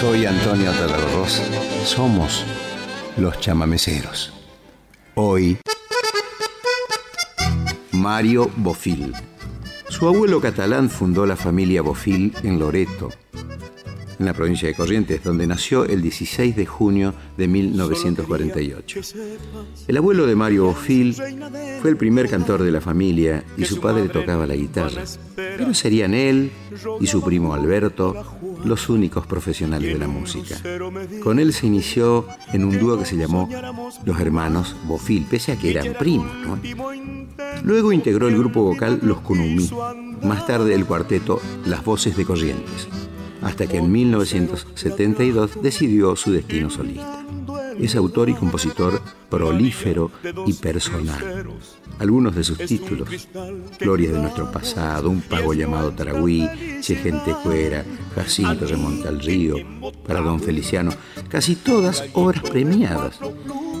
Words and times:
Soy 0.00 0.24
Antonio 0.24 0.72
Talarros. 0.72 1.42
Somos 1.84 2.42
los 3.18 3.38
chamameceros. 3.38 4.32
Hoy, 5.14 5.58
Mario 7.92 8.50
Bofil. 8.56 9.12
Su 9.90 10.08
abuelo 10.08 10.40
catalán 10.40 10.88
fundó 10.88 11.26
la 11.26 11.36
familia 11.36 11.82
Bofil 11.82 12.34
en 12.42 12.58
Loreto, 12.58 13.10
en 14.20 14.26
la 14.26 14.34
provincia 14.34 14.68
de 14.68 14.74
Corrientes, 14.74 15.24
donde 15.24 15.46
nació 15.46 15.86
el 15.86 16.02
16 16.02 16.54
de 16.54 16.66
junio 16.66 17.14
de 17.38 17.48
1948. 17.48 19.00
El 19.88 19.96
abuelo 19.96 20.26
de 20.26 20.36
Mario 20.36 20.66
Bofil 20.66 21.14
fue 21.80 21.90
el 21.90 21.96
primer 21.96 22.28
cantor 22.28 22.62
de 22.62 22.70
la 22.70 22.82
familia 22.82 23.42
y 23.56 23.64
su 23.64 23.80
padre 23.80 24.10
tocaba 24.10 24.46
la 24.46 24.54
guitarra. 24.54 25.02
Pero 25.34 25.72
serían 25.72 26.12
él 26.12 26.52
y 27.00 27.06
su 27.06 27.22
primo 27.22 27.54
Alberto 27.54 28.14
los 28.62 28.90
únicos 28.90 29.26
profesionales 29.26 29.90
de 29.90 29.98
la 29.98 30.06
música. 30.06 30.60
Con 31.22 31.38
él 31.38 31.54
se 31.54 31.66
inició 31.66 32.26
en 32.52 32.64
un 32.64 32.78
dúo 32.78 32.98
que 32.98 33.06
se 33.06 33.16
llamó 33.16 33.48
Los 34.04 34.20
Hermanos 34.20 34.76
Bofil, 34.84 35.24
pese 35.30 35.52
a 35.52 35.56
que 35.56 35.70
eran 35.70 35.94
primos. 35.94 36.30
Luego 37.64 37.90
integró 37.90 38.28
el 38.28 38.36
grupo 38.36 38.62
vocal 38.64 39.00
Los 39.02 39.20
Cunumí, 39.20 39.70
más 40.22 40.46
tarde 40.46 40.74
el 40.74 40.84
cuarteto 40.84 41.40
Las 41.64 41.82
Voces 41.82 42.18
de 42.18 42.26
Corrientes 42.26 42.99
hasta 43.42 43.66
que 43.66 43.78
en 43.78 43.90
1972 43.90 45.62
decidió 45.62 46.16
su 46.16 46.32
destino 46.32 46.70
solista. 46.70 47.24
Es 47.78 47.96
autor 47.96 48.28
y 48.28 48.34
compositor 48.34 49.00
prolífero 49.30 50.10
y 50.46 50.52
personal. 50.54 51.46
Algunos 51.98 52.34
de 52.34 52.44
sus 52.44 52.58
títulos, 52.58 53.28
Gloria 53.78 54.10
de 54.10 54.18
nuestro 54.18 54.50
pasado, 54.50 55.08
Un 55.08 55.22
pago 55.22 55.54
llamado 55.54 55.92
Taragüí, 55.92 56.46
Che 56.80 56.96
gente 56.96 57.34
cuera, 57.42 57.84
Jacinto 58.14 58.66
remonta 58.66 59.08
al 59.08 59.20
río, 59.20 59.56
para 60.06 60.20
Don 60.20 60.40
Feliciano, 60.40 60.90
casi 61.28 61.56
todas 61.56 62.04
obras 62.12 62.42
premiadas. 62.42 63.18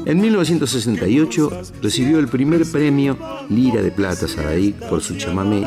En 0.06 0.20
1968 0.20 1.62
recibió 1.82 2.18
el 2.18 2.28
primer 2.28 2.70
premio 2.70 3.18
Lira 3.50 3.82
de 3.82 3.90
Plata 3.90 4.26
Saraí 4.28 4.74
por 4.88 5.02
su 5.02 5.16
chamamé 5.16 5.66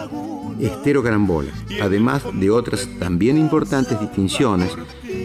Estero 0.59 1.03
Carambola, 1.03 1.51
además 1.81 2.23
de 2.33 2.49
otras 2.49 2.87
también 2.99 3.37
importantes 3.37 3.99
distinciones, 3.99 4.71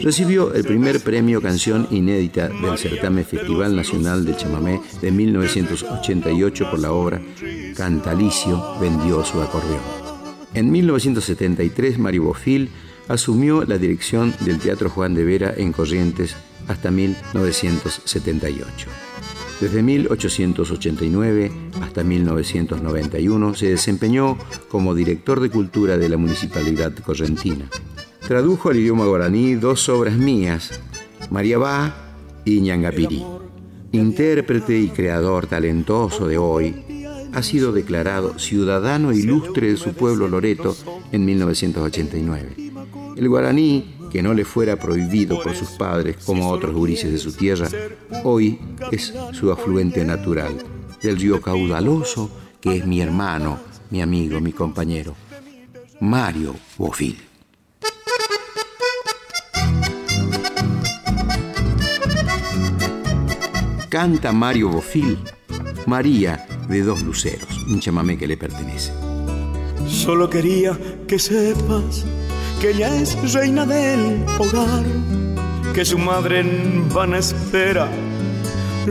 recibió 0.02 0.52
el 0.54 0.64
primer 0.64 1.00
premio 1.00 1.40
Canción 1.40 1.86
Inédita 1.90 2.48
del 2.48 2.78
certamen 2.78 3.24
Festival 3.24 3.74
Nacional 3.74 4.24
de 4.24 4.36
Chamamé 4.36 4.80
de 5.00 5.10
1988 5.10 6.70
por 6.70 6.78
la 6.78 6.92
obra 6.92 7.20
Cantalicio 7.76 8.62
vendió 8.80 9.24
su 9.24 9.40
acordeón. 9.40 9.80
En 10.54 10.70
1973 10.70 11.98
Mario 11.98 12.24
Bofil 12.24 12.70
asumió 13.08 13.64
la 13.64 13.78
dirección 13.78 14.34
del 14.40 14.58
Teatro 14.58 14.90
Juan 14.90 15.14
de 15.14 15.24
Vera 15.24 15.54
en 15.56 15.72
Corrientes 15.72 16.36
hasta 16.66 16.90
1978. 16.90 19.07
Desde 19.60 19.82
1889 19.82 21.50
hasta 21.82 22.04
1991 22.04 23.54
se 23.54 23.70
desempeñó 23.70 24.38
como 24.68 24.94
director 24.94 25.40
de 25.40 25.50
cultura 25.50 25.98
de 25.98 26.08
la 26.08 26.16
Municipalidad 26.16 26.92
Correntina. 26.94 27.68
Tradujo 28.26 28.70
al 28.70 28.76
idioma 28.76 29.06
guaraní 29.06 29.54
dos 29.54 29.88
obras 29.88 30.16
mías, 30.16 30.80
María 31.30 31.58
Va 31.58 31.94
y 32.44 32.60
Ñangapirí. 32.60 33.24
Intérprete 33.90 34.78
y 34.78 34.88
creador 34.88 35.46
talentoso 35.46 36.28
de 36.28 36.38
hoy, 36.38 36.84
ha 37.32 37.42
sido 37.42 37.72
declarado 37.72 38.38
ciudadano 38.38 39.12
ilustre 39.12 39.68
de 39.70 39.76
su 39.76 39.92
pueblo 39.92 40.28
Loreto 40.28 40.76
en 41.10 41.24
1989. 41.24 42.54
El 43.16 43.28
guaraní 43.28 43.97
que 44.10 44.22
no 44.22 44.34
le 44.34 44.44
fuera 44.44 44.76
prohibido 44.76 45.42
por 45.42 45.54
sus 45.54 45.70
padres 45.70 46.16
como 46.24 46.50
otros 46.50 46.74
gurises 46.74 47.12
de 47.12 47.18
su 47.18 47.32
tierra, 47.32 47.68
hoy 48.24 48.58
es 48.90 49.12
su 49.32 49.50
afluente 49.52 50.04
natural, 50.04 50.56
del 51.02 51.16
río 51.16 51.40
caudaloso 51.40 52.30
que 52.60 52.76
es 52.76 52.86
mi 52.86 53.00
hermano, 53.00 53.58
mi 53.90 54.02
amigo, 54.02 54.40
mi 54.40 54.52
compañero, 54.52 55.14
Mario 56.00 56.54
Bofil. 56.76 57.18
Canta 63.88 64.32
Mario 64.32 64.68
Bofil, 64.68 65.18
María 65.86 66.46
de 66.68 66.82
dos 66.82 67.02
luceros, 67.02 67.48
un 67.68 67.80
chamamé 67.80 68.18
que 68.18 68.26
le 68.26 68.36
pertenece. 68.36 68.92
Solo 69.86 70.28
quería 70.28 70.78
que 71.06 71.18
sepas 71.18 72.04
que 72.60 72.70
ella 72.70 72.94
es 72.96 73.32
reina 73.32 73.64
del 73.64 74.24
hogar, 74.38 74.84
que 75.74 75.84
su 75.84 75.98
madre 75.98 76.40
en 76.40 76.88
vana 76.92 77.18
espera 77.18 77.88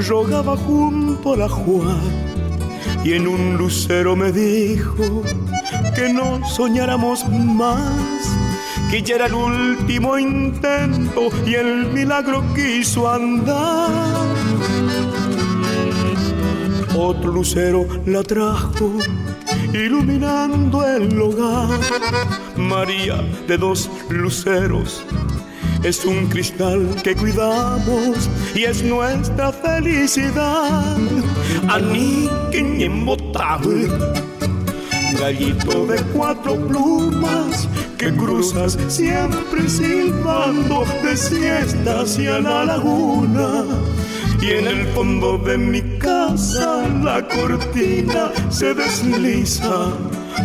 rogaba 0.07 0.55
junto 0.55 1.33
a 1.33 1.37
la 1.37 1.49
juar 1.49 2.01
y 3.03 3.13
en 3.13 3.27
un 3.27 3.57
lucero 3.57 4.15
me 4.15 4.31
dijo 4.31 5.23
que 5.95 6.13
no 6.13 6.47
soñáramos 6.47 7.27
más, 7.27 8.37
que 8.89 9.01
ya 9.01 9.15
era 9.15 9.25
el 9.25 9.33
último 9.33 10.17
intento 10.17 11.29
y 11.45 11.55
el 11.55 11.87
milagro 11.87 12.43
quiso 12.53 13.11
andar. 13.11 14.15
Otro 16.95 17.31
lucero 17.31 17.85
la 18.05 18.23
trajo 18.23 18.93
iluminando 19.73 20.85
el 20.85 21.21
hogar. 21.21 22.46
María 22.57 23.23
de 23.47 23.57
dos 23.57 23.89
luceros 24.09 25.03
es 25.83 26.03
un 26.05 26.27
cristal 26.27 26.87
que 27.03 27.15
cuidamos 27.15 28.29
y 28.55 28.63
es 28.63 28.83
nuestra 28.83 29.51
felicidad. 29.51 30.97
embotable, 32.81 33.87
gallito 35.19 35.85
de 35.85 36.01
cuatro 36.13 36.55
plumas 36.67 37.67
que 37.97 38.13
cruzas 38.13 38.77
siempre 38.87 39.69
silbando 39.69 40.85
de 41.03 41.15
siesta 41.15 42.01
hacia 42.01 42.39
la 42.39 42.65
laguna 42.65 43.63
y 44.41 44.51
en 44.51 44.67
el 44.67 44.87
fondo 44.87 45.37
de 45.37 45.57
mi 45.57 45.81
casa 45.97 46.87
la 47.03 47.27
cortina 47.27 48.31
se 48.49 48.73
desliza. 48.73 49.93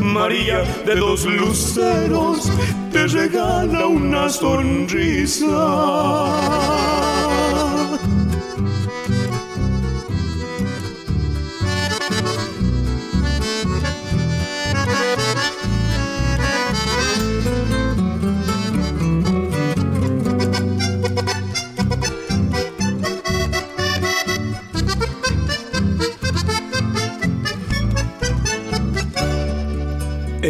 María 0.01 0.63
de 0.87 0.95
dos 0.97 1.25
luceros 1.25 2.51
te 2.93 3.07
regala 3.07 3.87
una 3.87 4.29
sonrisa. 4.29 5.47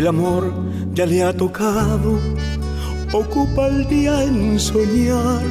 El 0.03 0.09
amor 0.09 0.53
ya 0.95 1.07
le 1.07 1.23
ha 1.23 1.33
tocado, 1.33 2.19
ocupa 3.13 3.69
el 3.69 3.87
día 3.87 4.25
en 4.25 4.59
soñar, 4.59 5.45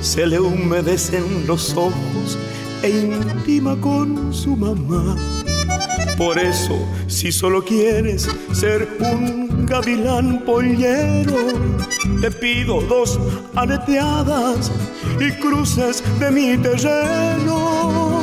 se 0.00 0.28
le 0.28 0.38
humedecen 0.38 1.44
los 1.48 1.76
ojos 1.76 2.38
e 2.84 2.88
intima 2.88 3.74
con 3.80 4.32
su 4.32 4.54
mamá. 4.54 5.16
Por 6.16 6.38
eso, 6.38 6.78
si 7.08 7.32
solo 7.32 7.64
quieres 7.64 8.28
ser 8.52 8.88
un 9.00 9.66
gavilán 9.66 10.44
pollero, 10.44 11.34
te 12.20 12.30
pido 12.30 12.82
dos 12.82 13.18
aleteadas 13.56 14.70
y 15.18 15.32
cruces 15.32 16.00
de 16.20 16.30
mi 16.30 16.56
terreno. 16.58 18.22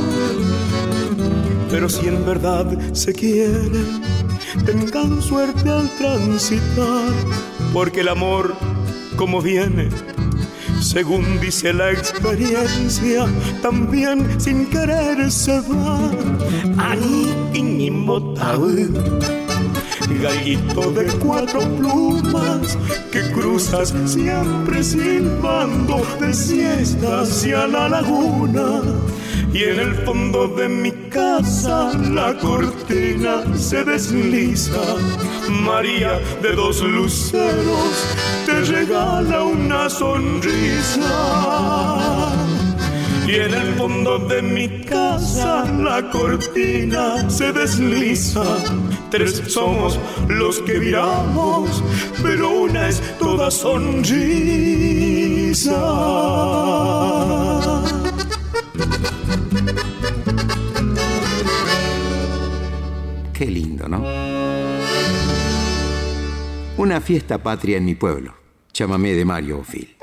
Pero 1.69 1.89
si 1.89 2.07
en 2.07 2.25
verdad 2.25 2.67
se 2.93 3.11
quiere 3.11 4.16
tengan 4.65 5.21
suerte 5.21 5.69
al 5.69 5.89
transitar, 5.97 7.11
porque 7.73 8.01
el 8.01 8.09
amor, 8.09 8.55
como 9.15 9.41
viene, 9.41 9.89
según 10.81 11.39
dice 11.39 11.73
la 11.73 11.91
experiencia, 11.91 13.25
también 13.61 14.39
sin 14.39 14.65
querer 14.67 15.31
se 15.31 15.59
va. 15.61 16.11
gallito 20.21 20.91
de 20.91 21.05
cuatro 21.19 21.59
plumas 21.77 22.77
que 23.11 23.21
cruzas 23.31 23.93
siempre 24.05 24.83
silbando 24.83 26.05
de 26.19 26.33
siesta 26.33 27.21
hacia 27.21 27.67
la 27.67 27.89
laguna. 27.89 28.81
Y 29.53 29.63
en 29.63 29.79
el 29.79 29.95
fondo 30.05 30.47
de 30.47 30.67
mi 30.69 30.91
casa 31.09 31.91
la 31.93 32.37
cortina 32.37 33.43
se 33.55 33.83
desliza. 33.83 34.81
María 35.49 36.19
de 36.41 36.53
dos 36.53 36.81
luceros 36.81 38.15
te 38.45 38.61
regala 38.61 39.43
una 39.43 39.89
sonrisa 39.89 41.07
y 43.27 43.35
en 43.35 43.53
el 43.53 43.73
fondo 43.75 44.19
de 44.19 44.41
mi 44.41 44.69
casa 44.85 45.65
la 45.65 46.09
cortina 46.09 47.29
se 47.29 47.51
desliza. 47.51 48.43
Tres 49.11 49.43
somos 49.47 49.99
los 50.29 50.59
que 50.61 50.79
viramos, 50.79 51.83
pero 52.23 52.49
una 52.49 52.87
es 52.87 53.01
toda 53.17 53.51
sonrisa. 53.51 54.17
Qué 63.37 63.45
lindo, 63.45 63.87
¿no? 63.87 64.03
Una 66.77 66.99
fiesta 66.99 67.37
patria 67.37 67.77
en 67.77 67.85
mi 67.85 67.93
pueblo. 67.93 68.33
Chámame 68.73 69.13
de 69.13 69.25
Mario 69.25 69.61
Phil. 69.61 69.95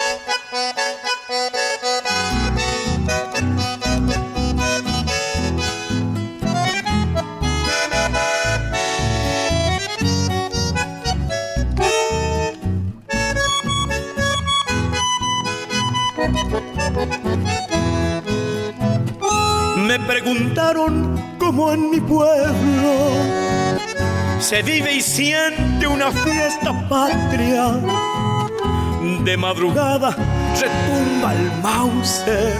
Me 19.88 19.98
preguntaron 19.98 21.20
cómo 21.40 21.72
en 21.72 21.90
mi 21.90 22.00
pueblo 22.00 22.43
se 24.44 24.62
vive 24.62 24.96
y 24.96 25.00
siente 25.00 25.86
una 25.86 26.12
fiesta 26.12 26.86
patria. 26.86 27.80
De 29.24 29.38
madrugada 29.38 30.10
retumba 30.60 31.32
el 31.32 31.50
Mauser 31.62 32.52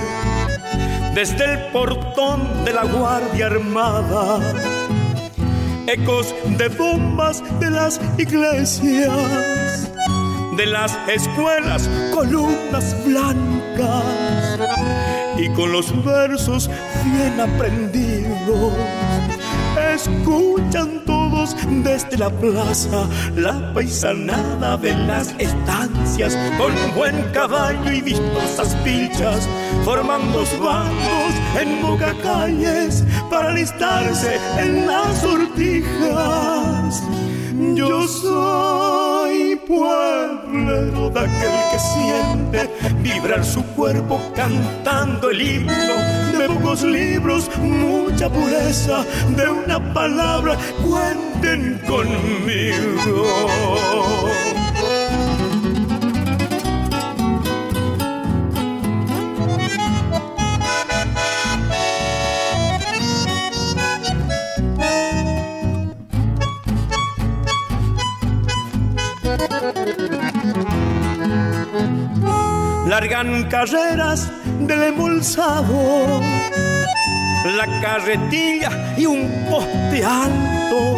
desde 1.14 1.44
el 1.44 1.58
portón 1.72 2.64
de 2.64 2.72
la 2.72 2.84
Guardia 2.84 3.46
Armada. 3.46 4.40
Ecos 5.86 6.34
de 6.56 6.68
bombas 6.68 7.42
de 7.60 7.70
las 7.70 8.00
iglesias, 8.16 9.90
de 10.56 10.64
las 10.64 10.98
escuelas, 11.06 11.90
columnas 12.14 12.96
blancas 13.04 14.58
y 15.36 15.50
con 15.50 15.70
los 15.70 16.02
versos 16.02 16.70
bien 17.04 17.38
aprendidos. 17.38 18.72
Escuchan 19.94 21.04
todos 21.04 21.23
desde 21.82 22.16
la 22.16 22.30
plaza 22.30 23.08
la 23.36 23.72
paisanada 23.74 24.76
de 24.76 24.94
las 24.94 25.34
estancias, 25.38 26.38
con 26.58 26.72
buen 26.94 27.22
caballo 27.32 27.90
y 27.90 28.00
vistosas 28.00 28.74
pilchas, 28.84 29.48
formando 29.84 30.44
bandos 30.62 31.34
en 31.60 31.82
boca 31.82 32.14
calles 32.22 33.04
para 33.30 33.50
alistarse 33.50 34.38
en 34.58 34.86
las 34.86 35.20
sortijas. 35.20 37.02
Yo 37.74 38.06
soy 38.06 39.56
pueblero 39.66 41.10
de 41.10 41.20
aquel 41.20 41.56
que 41.70 41.78
siente 41.78 42.70
vibrar 43.02 43.44
su 43.44 43.64
cuerpo 43.74 44.20
cantando 44.34 45.30
el 45.30 45.40
himno 45.40 46.33
de 46.48 46.54
pocos 46.54 46.82
libros, 46.82 47.50
mucha 47.58 48.28
pureza 48.28 49.04
de 49.36 49.48
una 49.48 49.94
palabra. 49.94 50.56
Cuenten 50.82 51.80
conmigo. 51.86 53.24
largan 72.86 73.48
carreras 73.48 74.30
del 74.66 74.82
embolsado, 74.84 76.20
la 77.44 77.80
carretilla 77.80 78.94
y 78.96 79.06
un 79.06 79.46
poste 79.50 80.04
alto 80.04 80.96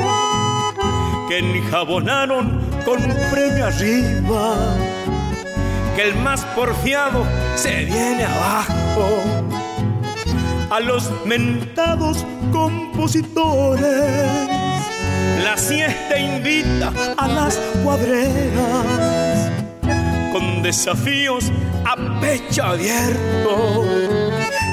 que 1.29 1.39
enjabonaron 1.39 2.61
con 2.85 3.01
premio 3.31 3.67
arriba, 3.67 4.77
que 5.97 6.03
el 6.03 6.15
más 6.17 6.45
porfiado 6.57 7.27
se 7.57 7.85
viene 7.85 8.25
abajo. 8.25 9.23
A 10.71 10.81
los 10.81 11.11
mentados 11.25 12.25
compositores, 12.53 14.11
la 15.43 15.57
siesta 15.57 16.19
invita 16.19 16.93
a 17.17 17.29
las 17.29 17.57
cuadreras 17.83 19.51
con 20.33 20.63
desafíos 20.63 21.51
pecho 22.21 22.65
abierto. 22.65 23.85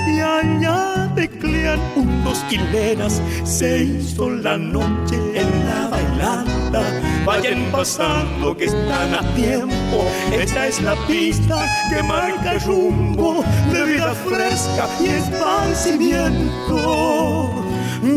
Y 0.07 0.19
allá 0.19 1.11
teclean 1.15 1.79
unos 1.95 2.39
quileras, 2.49 3.21
se 3.43 3.83
hizo 3.83 4.29
la 4.29 4.57
noche 4.57 5.15
en 5.35 5.65
la 5.65 5.87
bailanta. 5.89 6.81
Vayan 7.25 7.71
pasando 7.71 8.55
que 8.57 8.65
están 8.65 9.13
a 9.13 9.21
tiempo, 9.35 10.03
esta 10.31 10.67
es 10.67 10.81
la 10.81 10.95
pista 11.07 11.65
que 11.89 12.03
marca 12.03 12.51
el 12.53 12.61
rumbo 12.61 13.43
de 13.71 13.85
vida 13.85 14.13
fresca 14.13 14.89
y 14.99 15.07
esparcimiento. 15.07 17.63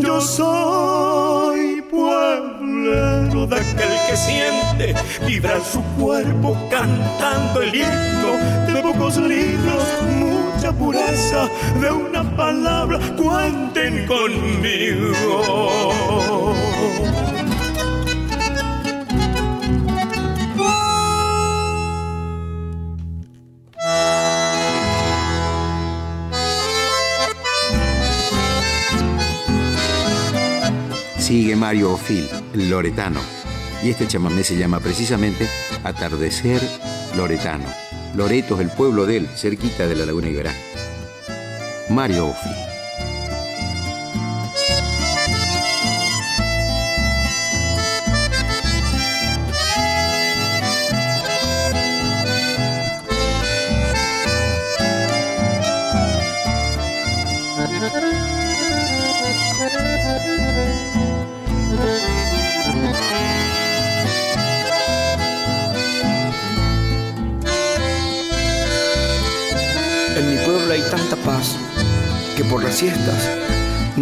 Yo 0.01 0.19
soy 0.19 1.81
de 2.87 3.55
aquel 3.55 3.89
que 4.07 4.15
siente 4.15 4.95
vibrar 5.25 5.61
su 5.61 5.81
cuerpo 5.99 6.57
cantando 6.69 7.61
el 7.61 7.75
himno 7.75 8.37
de 8.65 8.81
pocos 8.81 9.17
libros, 9.17 9.83
mucha 10.17 10.71
pureza 10.71 11.49
de 11.81 11.91
una 11.91 12.23
palabra. 12.37 12.99
Cuenten 13.17 14.05
conmigo. 14.05 15.86
Mario 31.67 31.91
Ofil, 31.91 32.29
loretano. 32.53 33.19
Y 33.83 33.89
este 33.89 34.07
chamamé 34.07 34.45
se 34.45 34.55
llama 34.55 34.79
precisamente 34.79 35.49
Atardecer 35.83 36.61
Loretano. 37.17 37.65
Loreto 38.15 38.55
es 38.55 38.61
el 38.61 38.69
pueblo 38.69 39.05
de 39.05 39.17
él, 39.17 39.27
cerquita 39.35 39.85
de 39.85 39.97
la 39.97 40.05
Laguna 40.05 40.29
Iberá. 40.29 40.53
Mario 41.89 42.27
Ofil. 42.27 42.66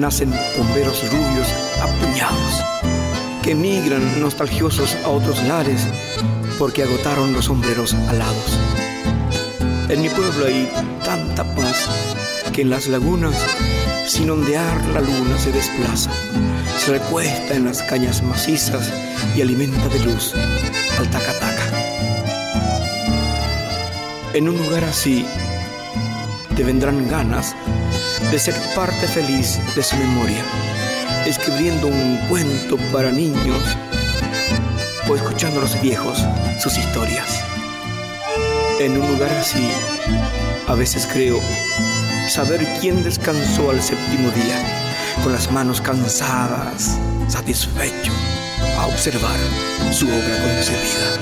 Nacen 0.06 0.32
bomberos 0.56 1.02
rubios 1.12 1.48
apuñados, 1.82 2.64
que 3.42 3.54
emigran 3.54 4.22
nostalgiosos 4.22 4.96
a 5.04 5.10
otros 5.10 5.42
lares 5.46 5.82
porque 6.60 6.84
agotaron 6.84 7.34
los 7.34 7.46
sombreros 7.46 7.96
alados. 8.08 8.60
En 9.90 10.04
mi 10.04 10.10
pueblo 10.10 10.46
hay 10.46 10.72
tanta 11.04 11.44
paz 11.56 11.88
que 12.54 12.62
en 12.62 12.70
las 12.70 12.86
lagunas 12.88 13.36
Sin 14.06 14.30
ondear 14.30 14.78
la 14.90 15.02
luna 15.02 15.40
se 15.40 15.52
desplaza, 15.52 16.12
se 16.78 16.92
recuesta 16.92 17.56
en 17.56 17.66
las 17.66 17.82
cañas 17.82 18.22
macizas 18.22 18.94
y 19.36 19.42
alimenta 19.42 19.88
de 19.90 20.00
luz 20.02 20.36
al 21.00 21.10
tacataca. 21.10 21.66
En 24.36 24.50
un 24.50 24.56
lugar 24.56 24.84
así 24.84 25.26
te 26.56 26.64
vendrán 26.64 27.10
ganas 27.10 27.56
de 28.32 28.40
ser 28.40 28.56
parte 28.76 29.08
feliz 29.08 29.60
de 29.76 29.84
su 29.84 29.96
memoria, 29.96 30.44
escribiendo 31.26 31.88
un 31.88 32.18
cuento 32.30 32.78
para 32.92 33.12
niños 33.12 33.78
o 35.08 35.16
escuchando 35.16 35.60
a 35.60 35.64
los 35.64 35.82
viejos 35.82 36.24
sus 36.60 36.78
historias. 36.78 37.44
En 38.80 39.00
un 39.00 39.08
lugar 39.14 39.32
así, 39.32 39.70
a 40.68 40.74
veces 40.76 41.08
creo 41.12 41.40
saber 42.30 42.66
quién 42.82 43.04
descansó 43.04 43.70
al 43.70 43.82
séptimo 43.82 44.30
día, 44.32 44.58
con 45.24 45.32
las 45.32 45.52
manos 45.52 45.80
cansadas, 45.80 46.98
satisfecho, 47.28 48.12
a 48.78 48.88
observar 48.88 49.40
su 49.92 50.08
obra 50.08 50.38
concebida. 50.44 51.15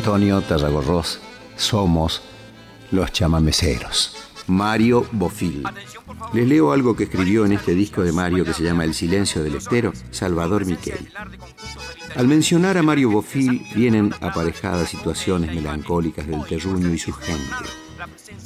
Antonio 0.00 0.40
Tarragorros. 0.40 1.20
Somos 1.58 2.22
los 2.90 3.12
chamameceros. 3.12 4.16
Mario 4.46 5.06
Bofil. 5.12 5.62
Les 6.32 6.48
leo 6.48 6.72
algo 6.72 6.96
que 6.96 7.04
escribió 7.04 7.44
en 7.44 7.52
este 7.52 7.74
disco 7.74 8.02
de 8.02 8.10
Mario 8.10 8.46
que 8.46 8.54
se 8.54 8.62
llama 8.62 8.84
El 8.84 8.94
silencio 8.94 9.42
del 9.42 9.56
estero, 9.56 9.92
Salvador 10.10 10.64
Miquel. 10.64 11.12
Al 12.16 12.26
mencionar 12.28 12.78
a 12.78 12.82
Mario 12.82 13.10
Bofil 13.10 13.66
vienen 13.74 14.14
aparejadas 14.22 14.88
situaciones 14.88 15.54
melancólicas 15.54 16.26
del 16.26 16.46
terruño 16.46 16.94
y 16.94 16.98
su 16.98 17.12
gente. 17.12 17.54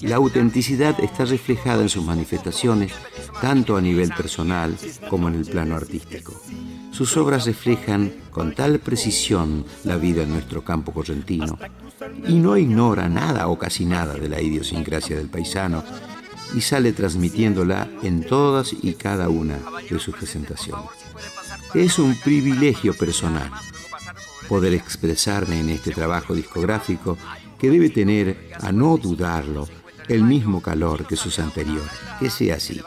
La 0.00 0.16
autenticidad 0.16 0.99
está 0.99 1.25
reflejada 1.25 1.82
en 1.82 1.88
sus 1.88 2.04
manifestaciones, 2.04 2.92
tanto 3.40 3.76
a 3.76 3.80
nivel 3.80 4.08
personal 4.08 4.76
como 5.08 5.28
en 5.28 5.37
el 5.37 5.46
plano 5.46 5.76
artístico. 5.76 6.34
Sus 6.94 7.16
obras 7.16 7.44
reflejan 7.46 8.12
con 8.30 8.54
tal 8.54 8.78
precisión 8.78 9.64
la 9.82 9.96
vida 9.96 10.22
en 10.22 10.30
nuestro 10.30 10.62
campo 10.62 10.92
correntino 10.92 11.58
y 12.28 12.34
no 12.34 12.56
ignora 12.56 13.08
nada 13.08 13.48
o 13.48 13.58
casi 13.58 13.84
nada 13.84 14.14
de 14.14 14.28
la 14.28 14.40
idiosincrasia 14.40 15.16
del 15.16 15.28
paisano 15.28 15.82
y 16.54 16.60
sale 16.60 16.92
transmitiéndola 16.92 17.88
en 18.04 18.24
todas 18.24 18.72
y 18.80 18.94
cada 18.94 19.28
una 19.28 19.58
de 19.90 19.98
sus 19.98 20.14
presentaciones. 20.14 20.86
Es 21.74 21.98
un 21.98 22.14
privilegio 22.14 22.94
personal 22.94 23.50
poder 24.48 24.72
expresarme 24.74 25.58
en 25.58 25.70
este 25.70 25.90
trabajo 25.90 26.32
discográfico 26.32 27.18
que 27.58 27.70
debe 27.70 27.90
tener, 27.90 28.52
a 28.60 28.70
no 28.70 28.98
dudarlo, 28.98 29.68
el 30.06 30.22
mismo 30.22 30.62
calor 30.62 31.08
que 31.08 31.16
sus 31.16 31.40
anteriores. 31.40 31.90
Que 32.20 32.30
sea 32.30 32.54
así. 32.54 32.80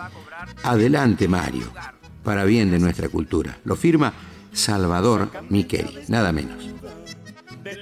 Adelante, 0.63 1.27
Mario 1.27 1.73
para 2.27 2.43
bien 2.43 2.69
de 2.69 2.77
nuestra 2.77 3.07
cultura. 3.07 3.57
Lo 3.63 3.77
firma 3.77 4.11
Salvador 4.51 5.29
Miquel, 5.47 5.87
nada 6.09 6.33
menos. 6.33 6.57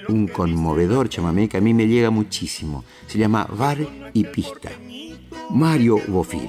Un 0.08 0.28
conmovedor 0.28 1.08
chamamé 1.08 1.48
que 1.48 1.56
a 1.56 1.60
mí 1.60 1.74
me 1.74 1.88
llega 1.88 2.10
muchísimo. 2.10 2.84
Se 3.08 3.18
llama 3.18 3.44
Bar 3.50 3.78
y 4.12 4.22
Pista. 4.22 4.70
Mario 5.50 5.98
Bofil. 6.06 6.48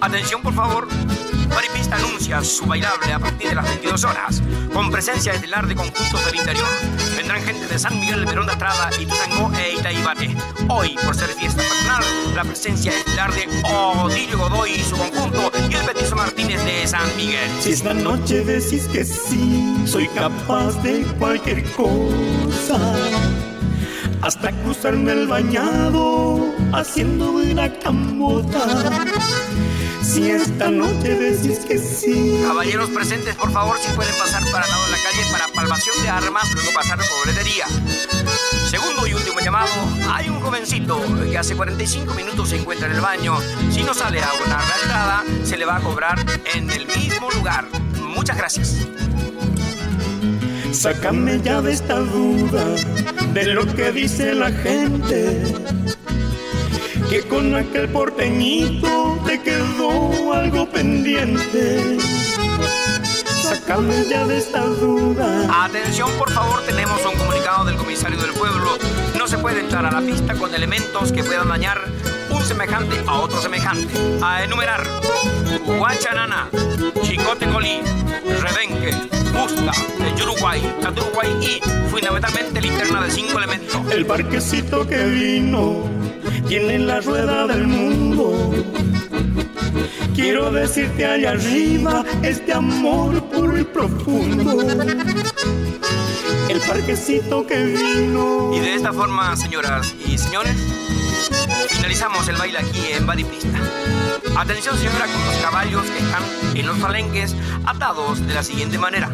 Atención, 0.00 0.42
por 0.42 0.52
favor. 0.52 0.88
Maripista 1.54 1.96
anuncia 1.96 2.42
su 2.42 2.66
bailable 2.66 3.12
a 3.12 3.18
partir 3.18 3.48
de 3.50 3.54
las 3.54 3.64
22 3.64 4.04
horas, 4.04 4.42
con 4.72 4.90
presencia 4.90 5.32
estelar 5.32 5.66
de 5.66 5.76
conjuntos 5.76 6.24
del 6.24 6.34
interior. 6.34 6.66
Vendrán 7.16 7.42
gente 7.42 7.66
de 7.66 7.78
San 7.78 7.98
Miguel, 8.00 8.24
Perón 8.24 8.46
de 8.46 8.52
Estrada, 8.52 8.90
Ituzaingó 8.98 9.52
e 9.56 9.74
Itaibate. 9.74 10.36
Hoy, 10.68 10.96
por 11.04 11.14
ser 11.14 11.28
fiesta 11.28 11.62
patronal, 11.62 12.04
la 12.34 12.44
presencia 12.44 12.90
estelar 12.90 13.32
de 13.32 13.48
Odilio 13.64 14.38
Godoy 14.38 14.72
y 14.72 14.82
su 14.82 14.96
conjunto 14.96 15.52
y 15.70 15.74
el 15.74 15.84
Petiso 15.84 16.16
Martínez 16.16 16.64
de 16.64 16.86
San 16.86 17.16
Miguel. 17.16 17.50
Si 17.60 17.70
esta 17.70 17.94
noche 17.94 18.44
decís 18.44 18.86
que 18.88 19.04
sí, 19.04 19.84
soy 19.86 20.08
capaz 20.08 20.72
de 20.82 21.02
cualquier 21.18 21.62
cosa. 21.72 22.78
Hasta 24.22 24.50
cruzarme 24.62 25.12
el 25.12 25.28
bañado 25.28 26.54
haciendo 26.72 27.32
una 27.32 27.70
camota 27.78 28.66
si 30.04 30.30
esta 30.30 30.70
noche 30.70 31.14
decís 31.14 31.60
que 31.60 31.78
sí. 31.78 32.38
Caballeros 32.42 32.90
presentes, 32.90 33.34
por 33.36 33.50
favor, 33.50 33.78
si 33.78 33.90
pueden 33.92 34.14
pasar 34.16 34.42
para 34.52 34.66
lado 34.66 34.84
de 34.84 34.90
la 34.92 34.98
calle 34.98 35.22
para 35.32 35.48
palmación 35.48 36.02
de 36.02 36.08
armas, 36.08 36.52
luego 36.52 36.70
pasar 36.74 36.98
por 36.98 37.26
boletería. 37.26 37.66
Segundo 38.68 39.06
y 39.06 39.14
último 39.14 39.40
llamado, 39.40 39.72
hay 40.12 40.28
un 40.28 40.40
jovencito 40.40 41.00
que 41.30 41.38
hace 41.38 41.56
45 41.56 42.12
minutos 42.14 42.50
se 42.50 42.56
encuentra 42.56 42.86
en 42.88 42.96
el 42.96 43.00
baño. 43.00 43.38
Si 43.70 43.82
no 43.82 43.94
sale 43.94 44.20
a 44.20 44.28
abonar 44.28 44.62
la 44.68 44.82
entrada, 44.82 45.24
se 45.42 45.56
le 45.56 45.64
va 45.64 45.76
a 45.76 45.80
cobrar 45.80 46.18
en 46.54 46.70
el 46.70 46.86
mismo 46.86 47.30
lugar. 47.30 47.64
Muchas 48.00 48.36
gracias. 48.36 48.86
Sácame 50.72 51.40
ya 51.42 51.62
de 51.62 51.72
esta 51.72 51.98
duda 51.98 52.64
de 53.32 53.44
lo 53.46 53.66
que 53.74 53.92
dice 53.92 54.34
la 54.34 54.50
gente 54.50 55.54
que 57.08 57.22
con 57.22 57.54
aquel 57.54 57.88
porteñito 57.88 59.03
te 59.34 59.42
quedó 59.42 60.32
algo 60.32 60.68
pendiente. 60.68 61.98
Sácame 63.42 64.04
ya 64.08 64.24
de 64.26 64.38
esta 64.38 64.60
duda. 64.64 65.64
Atención, 65.64 66.08
por 66.18 66.30
favor, 66.30 66.62
tenemos 66.62 67.00
un 67.04 67.18
comunicado 67.18 67.64
del 67.64 67.76
comisario 67.76 68.16
del 68.18 68.30
pueblo. 68.30 68.78
No 69.18 69.26
se 69.26 69.38
puede 69.38 69.60
entrar 69.60 69.84
a 69.86 69.90
la 69.90 70.00
pista 70.02 70.34
con 70.34 70.54
elementos 70.54 71.10
que 71.10 71.24
puedan 71.24 71.48
dañar 71.48 71.80
un 72.30 72.44
semejante 72.44 72.96
a 73.06 73.14
otro 73.18 73.42
semejante. 73.42 73.92
A 74.22 74.44
enumerar: 74.44 74.84
Guachanana, 75.66 76.48
Chicote 77.02 77.48
Colí, 77.48 77.80
Rebenque, 78.40 78.94
Busta, 79.32 79.72
el 79.98 80.22
Uruguay, 80.22 80.62
Uruguay 80.96 81.28
y 81.40 81.90
fundamentalmente 81.90 82.60
linterna 82.60 83.02
de 83.02 83.10
cinco 83.10 83.38
elementos. 83.38 83.80
El 83.90 84.06
parquecito 84.06 84.86
que 84.86 85.04
vino 85.06 85.90
tiene 86.46 86.78
la 86.78 87.00
rueda 87.00 87.48
del 87.48 87.66
mundo. 87.66 88.52
Quiero 90.14 90.50
decirte 90.50 91.04
allá 91.04 91.32
arriba 91.32 92.04
este 92.22 92.52
amor 92.52 93.22
puro 93.24 93.58
y 93.58 93.64
profundo. 93.64 94.62
El 96.48 96.60
parquecito 96.60 97.46
que 97.46 97.64
vino. 97.64 98.52
Y 98.54 98.60
de 98.60 98.74
esta 98.74 98.92
forma, 98.92 99.36
señoras 99.36 99.94
y 100.06 100.16
señores, 100.18 100.56
Finalizamos 101.68 102.28
el 102.28 102.36
baile 102.36 102.58
aquí 102.58 102.92
en 102.92 103.06
Badipista. 103.06 103.58
Atención 104.36 104.76
señora 104.76 105.06
con 105.06 105.24
los 105.24 105.36
caballos 105.36 105.84
que 105.86 105.98
están 105.98 106.22
en 106.54 106.66
los 106.66 106.78
palenques 106.78 107.34
atados 107.64 108.26
de 108.26 108.34
la 108.34 108.42
siguiente 108.42 108.78
manera. 108.78 109.10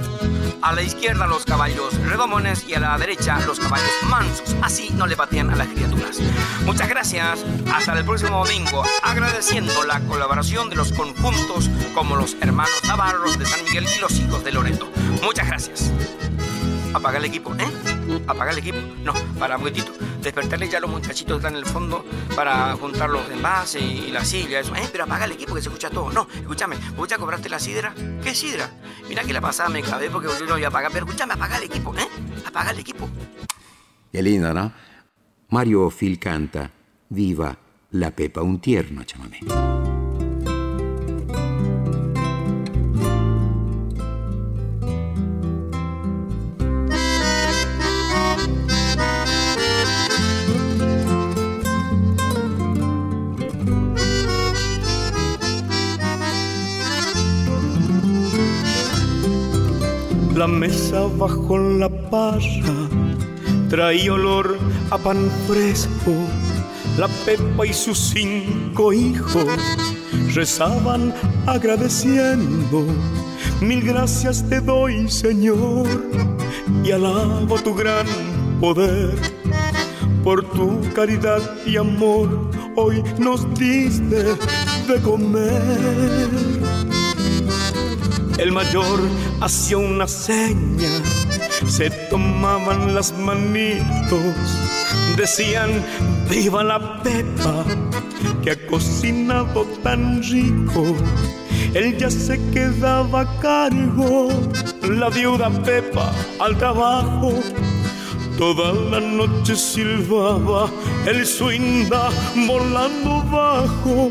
A 0.63 0.73
la 0.73 0.83
izquierda 0.83 1.27
los 1.27 1.45
caballos 1.45 1.95
redomones 2.05 2.65
y 2.69 2.75
a 2.75 2.81
la 2.81 2.99
derecha 2.99 3.39
los 3.47 3.59
caballos 3.59 3.91
mansos. 4.05 4.55
Así 4.63 4.91
no 4.95 5.07
le 5.07 5.17
patean 5.17 5.51
a 5.51 5.57
las 5.57 5.69
criaturas. 5.69 6.19
Muchas 6.65 6.89
gracias. 6.89 7.45
Hasta 7.73 7.99
el 7.99 8.05
próximo 8.05 8.45
domingo. 8.45 8.83
Agradeciendo 9.03 9.85
la 9.85 10.01
colaboración 10.01 10.69
de 10.71 10.77
los 10.77 10.93
conjuntos 10.93 11.71
como 11.95 12.17
los 12.17 12.37
hermanos 12.41 12.83
Navarros 12.87 13.39
de 13.39 13.47
San 13.47 13.65
Miguel 13.65 13.87
y 13.97 14.01
los 14.01 14.19
hijos 14.19 14.45
de 14.45 14.53
Loreto. 14.53 14.91
Muchas 15.23 15.47
gracias. 15.47 15.93
Apaga 16.93 17.19
el 17.19 17.25
equipo, 17.25 17.55
¿eh? 17.55 18.21
Apaga 18.27 18.51
el 18.51 18.59
equipo. 18.59 18.79
No, 19.05 19.13
para 19.39 19.57
un 19.57 19.63
momentito. 19.63 19.93
Despertarle 20.21 20.69
ya 20.69 20.79
a 20.79 20.81
los 20.81 20.91
muchachitos 20.91 21.35
que 21.35 21.37
están 21.37 21.55
en 21.55 21.61
el 21.61 21.67
fondo 21.67 22.05
para 22.35 22.75
juntar 22.75 23.09
los 23.09 23.31
envases 23.31 23.83
y 23.83 24.11
la 24.11 24.25
silla, 24.25 24.61
eso. 24.61 24.75
¿Eh? 24.75 24.89
Pero 24.91 25.05
apaga 25.05 25.25
el 25.25 25.33
equipo 25.33 25.55
que 25.55 25.63
se 25.63 25.69
escucha 25.69 25.89
todo. 25.89 26.11
No, 26.11 26.27
escúchame, 26.35 26.77
¿voy 26.97 27.09
a 27.13 27.19
cobrarte 27.19 27.49
la 27.49 27.59
sidra? 27.59 27.95
¿Qué 28.23 28.35
sidra? 28.35 28.71
Mira 29.09 29.23
que 29.23 29.33
la 29.33 29.41
pasada 29.41 29.69
me 29.69 29.83
cabé 29.83 30.11
porque 30.11 30.29
yo 30.39 30.47
no 30.47 30.55
voy 30.55 30.65
a 30.65 30.71
pagar. 30.71 30.91
Pero 30.93 31.07
escúchame, 31.07 31.35
apaga 31.35 31.59
el 31.59 31.65
equipo, 31.65 31.95
¿eh? 31.97 32.09
Apaga 32.47 32.73
el 32.73 32.81
equipo. 32.81 33.09
Qué 34.13 34.23
lindo, 34.23 34.53
¿no? 34.53 34.73
Mario 35.51 35.91
Phil 35.91 36.19
canta 36.19 36.71
Viva 37.09 37.57
la 37.93 38.11
Pepa, 38.11 38.43
un 38.43 38.61
tierno 38.61 39.05
chamamé. 39.05 39.41
La 60.41 60.47
mesa 60.47 61.07
bajo 61.19 61.59
la 61.59 61.91
parra 62.09 62.89
traía 63.69 64.15
olor 64.15 64.57
a 64.91 64.97
pan 64.97 65.31
fresco. 65.47 66.15
La 66.97 67.09
Pepa 67.27 67.67
y 67.67 67.75
sus 67.75 67.99
cinco 67.99 68.91
hijos 68.95 69.45
rezaban 70.35 71.13
agradeciendo. 71.45 72.87
Mil 73.61 73.83
gracias 73.83 74.43
te 74.49 74.63
doy, 74.63 75.11
Señor, 75.11 75.87
y 76.85 76.91
alabo 76.91 77.57
tu 77.63 77.75
gran 77.75 78.07
poder. 78.63 79.15
Por 80.25 80.43
tu 80.53 80.81
caridad 80.95 81.43
y 81.67 81.77
amor, 81.77 82.51
hoy 82.77 83.05
nos 83.19 83.45
diste 83.59 84.25
de 84.89 85.03
comer. 85.03 86.60
El 88.41 88.53
mayor 88.53 88.99
hacía 89.43 89.77
una 89.77 90.09
seña, 90.09 90.89
se 91.67 91.91
tomaban 92.09 92.95
las 92.95 93.13
manitos, 93.13 94.35
decían, 95.15 95.85
viva 96.31 96.65
la 96.65 97.03
Pepa, 97.03 97.67
que 98.43 98.53
ha 98.53 98.67
cocinado 98.67 99.67
tan 99.83 100.23
rico. 100.23 100.97
Él 101.75 101.99
ya 101.99 102.11
se 102.11 102.41
quedaba 102.51 103.21
a 103.21 103.41
cargo, 103.41 104.31
la 104.89 105.11
viuda 105.11 105.51
Pepa 105.63 106.11
al 106.39 106.57
trabajo. 106.57 107.35
Toda 108.39 108.73
la 108.73 109.01
noche 109.01 109.55
silbaba 109.55 110.71
el 111.07 111.27
suinda 111.27 112.09
volando 112.47 113.23
bajo 113.31 114.11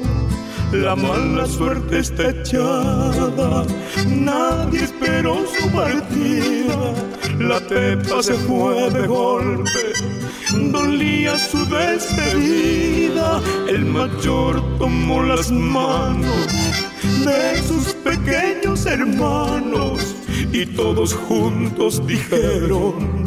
la 0.71 0.95
mala 0.95 1.45
suerte 1.45 1.99
está 1.99 2.29
echada, 2.29 3.65
nadie 4.07 4.83
esperó 4.83 5.37
su 5.57 5.69
partida. 5.71 6.93
La 7.39 7.59
pepa 7.59 8.21
se 8.21 8.33
fue 8.33 8.89
de 8.91 9.07
golpe, 9.07 9.93
dolía 10.71 11.37
su 11.37 11.65
despedida. 11.65 13.41
El 13.67 13.85
mayor 13.85 14.61
tomó 14.77 15.23
las 15.23 15.51
manos 15.51 16.47
de 17.25 17.61
sus 17.63 17.93
pequeños 17.95 18.85
hermanos 18.85 20.15
y 20.51 20.65
todos 20.65 21.13
juntos 21.13 22.05
dijeron: 22.05 23.25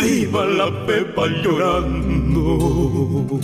¡Viva 0.00 0.44
la 0.44 0.86
pepa 0.86 1.26
llorando! 1.42 3.40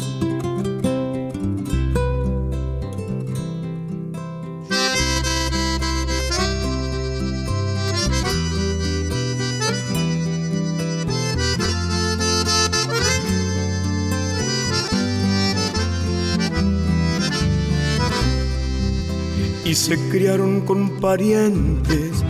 Se 19.86 19.96
criaron 20.08 20.62
con 20.62 20.98
parientes 20.98 22.24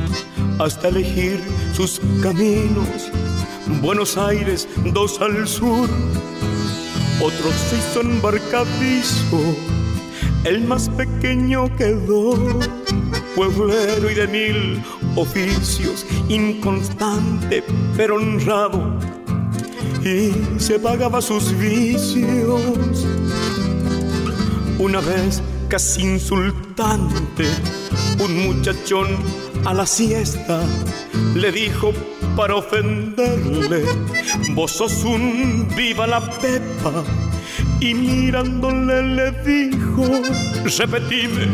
hasta 0.58 0.88
elegir 0.88 1.40
sus 1.72 2.02
caminos. 2.22 3.10
Buenos 3.80 4.18
Aires, 4.18 4.68
dos 4.92 5.18
al 5.22 5.48
sur, 5.48 5.88
otro 7.18 7.50
se 7.70 7.78
hizo 7.78 8.02
embarcadizo, 8.02 9.40
el 10.44 10.64
más 10.64 10.90
pequeño 10.90 11.74
quedó, 11.76 12.58
pueblero 13.34 14.10
y 14.10 14.14
de 14.14 14.26
mil 14.26 14.84
oficios, 15.14 16.04
inconstante 16.28 17.64
pero 17.96 18.16
honrado, 18.16 18.98
y 20.04 20.30
se 20.60 20.78
pagaba 20.78 21.22
sus 21.22 21.56
vicios. 21.58 23.06
Una 24.78 25.00
vez 25.00 25.40
casi 25.68 26.02
insultante, 26.02 27.46
un 28.22 28.46
muchachón 28.46 29.08
a 29.64 29.74
la 29.74 29.86
siesta 29.86 30.60
le 31.34 31.50
dijo 31.50 31.92
para 32.36 32.56
ofenderle, 32.56 33.84
vos 34.54 34.72
sos 34.72 35.04
un 35.04 35.66
viva 35.76 36.06
la 36.06 36.20
pepa. 36.40 37.04
Y 37.80 37.94
mirándole 37.94 39.02
le 39.02 39.32
dijo, 39.42 40.04
repetime 40.78 41.46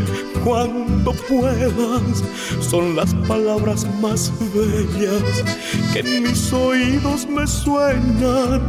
cuando 0.45 1.13
puedas, 1.29 2.25
son 2.61 2.97
las 2.97 3.15
palabras 3.29 3.87
más 4.01 4.33
bellas 4.55 5.45
que 5.93 6.01
en 6.01 6.23
mis 6.25 6.53
oídos 6.53 7.27
me 7.29 7.47
suenan. 7.47 8.69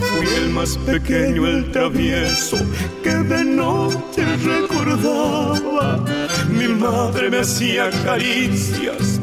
Fui 0.00 0.26
el 0.36 0.50
más 0.50 0.76
pequeño, 0.78 1.46
el 1.46 1.70
travieso, 1.70 2.56
que 3.02 3.14
de 3.14 3.44
noche 3.44 4.24
recordaba. 4.44 6.04
Mi 6.48 6.68
madre 6.68 7.30
me 7.30 7.40
hacía 7.40 7.90
caricias 8.04 9.20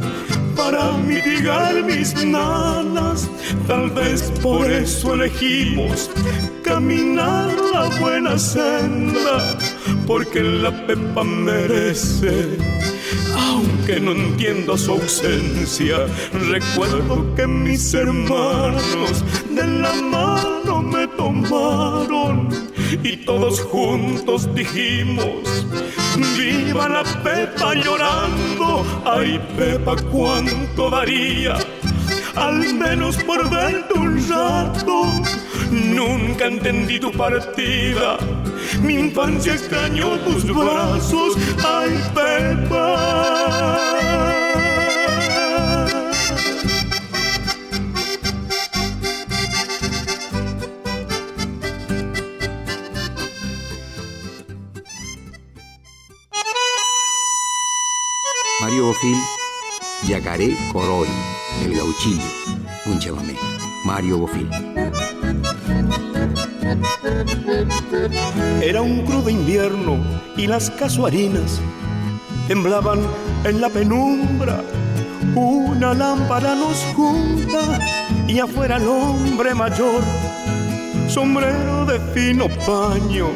para 0.55 0.91
mitigar 0.97 1.83
mis 1.83 2.13
nanas. 2.25 3.29
Tal 3.67 3.89
vez 3.91 4.31
por 4.41 4.69
eso 4.69 5.13
elegimos 5.13 6.09
caminar 6.63 7.53
la 7.73 7.89
buena 7.99 8.37
senda, 8.37 9.57
porque 10.07 10.41
la 10.41 10.71
Pepa 10.85 11.23
merece. 11.23 12.57
Aunque 13.35 13.99
no 13.99 14.11
entiendo 14.11 14.77
su 14.77 14.91
ausencia, 14.91 15.97
recuerdo 16.49 17.35
que 17.35 17.47
mis 17.47 17.93
hermanos 17.93 19.23
de 19.49 19.67
la 19.67 19.93
mano 19.93 20.81
me 20.81 21.07
tomaron 21.07 22.70
y 23.03 23.17
todos 23.17 23.61
juntos 23.61 24.53
dijimos, 24.53 25.65
viva 26.37 26.89
la 26.89 27.03
Pepa 27.23 27.73
llorando, 27.73 28.85
ay 29.05 29.39
Pepa 29.57 29.95
cuánto 30.11 30.89
daría, 30.89 31.55
al 32.35 32.73
menos 32.73 33.15
por 33.23 33.49
verte 33.49 33.93
un 33.93 34.29
rato. 34.29 35.03
Nunca 35.71 36.47
entendí 36.47 36.99
tu 36.99 37.11
partida, 37.11 38.17
mi 38.81 38.95
infancia 38.95 39.53
extrañó 39.53 40.19
tus 40.19 40.45
brazos, 40.45 41.37
ay 41.63 42.03
Pepa. 42.13 43.91
Yacaré 60.07 60.55
Coroy, 60.71 61.07
El 61.63 61.75
Gauchillo, 61.75 62.21
un 62.85 62.99
chamamé. 62.99 63.35
Mario 63.83 64.19
Bofil. 64.19 64.47
Era 68.61 68.81
un 68.81 69.03
crudo 69.03 69.29
invierno 69.29 69.97
y 70.37 70.45
las 70.45 70.69
casuarinas 70.69 71.59
temblaban 72.47 72.99
en 73.43 73.59
la 73.59 73.69
penumbra. 73.69 74.61
Una 75.33 75.95
lámpara 75.95 76.53
nos 76.53 76.77
junta 76.95 77.79
y 78.27 78.37
afuera 78.39 78.77
el 78.77 78.87
hombre 78.87 79.55
mayor, 79.55 80.03
sombrero 81.07 81.85
de 81.85 81.99
fino 82.13 82.47
paño 82.67 83.29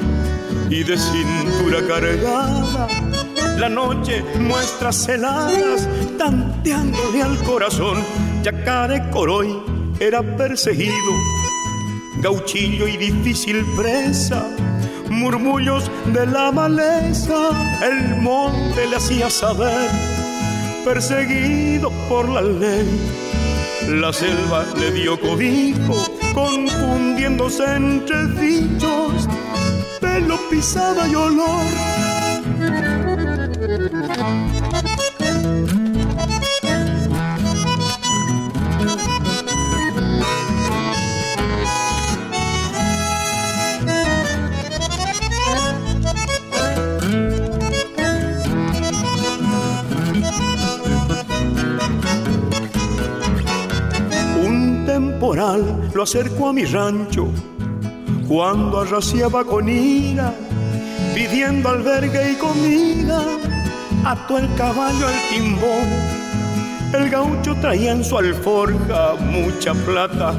y 0.69 0.84
de 0.84 0.95
cintura 0.95 1.80
cargada. 1.88 2.88
La 3.58 3.70
noche 3.70 4.24
muestras 4.38 5.08
heladas 5.08 5.88
tanteándole 6.18 7.22
al 7.22 7.38
corazón. 7.44 8.04
Yacare 8.44 9.10
Coroy 9.12 9.56
era 10.00 10.22
perseguido, 10.22 11.12
gauchillo 12.18 12.88
y 12.88 12.98
difícil 12.98 13.65
presa. 13.78 14.46
Murmullos 15.10 15.89
de 16.13 16.26
la 16.28 16.52
maleza, 16.52 17.52
el 17.82 18.18
monte 18.18 18.88
le 18.89 18.98
hacía 18.98 19.30
saber, 19.30 19.89
perseguido 20.84 21.91
por 22.10 22.28
la 22.28 22.41
ley. 22.41 22.88
La 23.88 24.12
selva 24.12 24.65
le 24.78 24.91
dio 24.91 25.20
cobijo, 25.20 25.96
confundiéndose 26.34 27.63
entre 27.63 28.28
dichos 28.28 29.30
pelo, 30.02 30.38
pisada 30.50 31.08
y 31.08 31.15
olor. 31.15 32.14
Un 54.45 54.84
temporal 54.86 55.89
lo 55.93 56.03
acercó 56.03 56.49
a 56.49 56.53
mi 56.53 56.65
rancho 56.65 57.27
cuando 58.27 58.81
arraciaba 58.81 59.45
con 59.45 59.69
ira, 59.69 60.34
pidiendo 61.13 61.69
albergue 61.69 62.34
y 62.34 62.36
comida, 62.36 63.23
ató 64.06 64.38
el 64.38 64.54
caballo 64.56 65.08
al 65.08 65.30
timbón. 65.30 65.89
El 66.94 67.10
gaucho 67.10 67.56
traía 67.56 67.91
en 67.91 68.04
su 68.04 68.18
alforja 68.18 69.15
mucha 69.20 69.74
plata, 69.74 70.34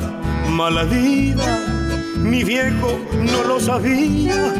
mala 0.48 0.84
vida. 0.84 1.58
Mi 2.16 2.44
viejo 2.44 2.98
no 3.12 3.44
lo 3.44 3.60
sabía 3.60 4.54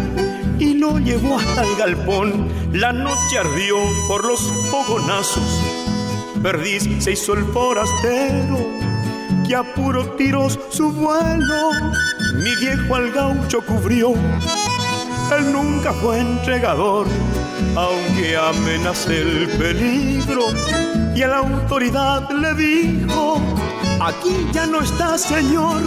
y 0.58 0.74
lo 0.74 0.98
llevó 0.98 1.38
hasta 1.38 1.62
el 1.62 1.76
galpón. 1.76 2.48
La 2.72 2.92
noche 2.92 3.38
ardió 3.38 3.76
por 4.08 4.24
los 4.24 4.40
fogonazos. 4.70 5.62
Perdiz 6.42 6.88
se 6.98 7.12
hizo 7.12 7.34
el 7.34 7.44
forastero 7.46 8.58
que 9.46 9.54
a 9.54 9.62
puro 9.74 10.04
tiros 10.16 10.58
su 10.70 10.90
vuelo 10.90 11.70
mi 12.42 12.54
viejo 12.56 12.94
al 12.94 13.10
gaucho 13.12 13.60
cubrió. 13.62 14.10
Él 15.36 15.52
nunca 15.52 15.92
fue 15.92 16.20
entregador, 16.20 17.06
aunque 17.76 18.36
amenace 18.36 19.20
el 19.20 19.48
peligro. 19.58 20.46
Y 21.14 21.22
a 21.22 21.28
la 21.28 21.38
autoridad 21.38 22.28
le 22.30 22.54
dijo, 22.54 23.40
aquí 24.00 24.46
ya 24.52 24.66
no 24.66 24.80
está 24.80 25.16
señor. 25.16 25.80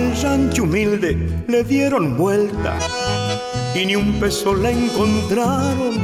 Al 0.00 0.22
rancho 0.22 0.62
humilde 0.62 1.44
le 1.46 1.62
dieron 1.62 2.16
vuelta 2.16 2.78
y 3.74 3.84
ni 3.84 3.96
un 3.96 4.18
peso 4.18 4.54
le 4.54 4.70
encontraron. 4.70 5.94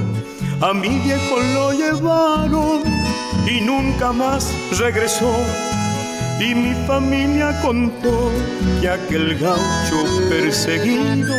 A 0.61 0.75
mi 0.75 0.99
viejo 0.99 1.37
lo 1.55 1.73
llevaron 1.73 2.83
y 3.51 3.63
nunca 3.63 4.13
más 4.13 4.53
regresó. 4.79 5.35
Y 6.39 6.55
mi 6.55 6.75
familia 6.87 7.59
contó 7.63 8.31
que 8.83 8.91
aquel 8.91 9.39
gaucho 9.39 10.05
perseguido 10.29 11.35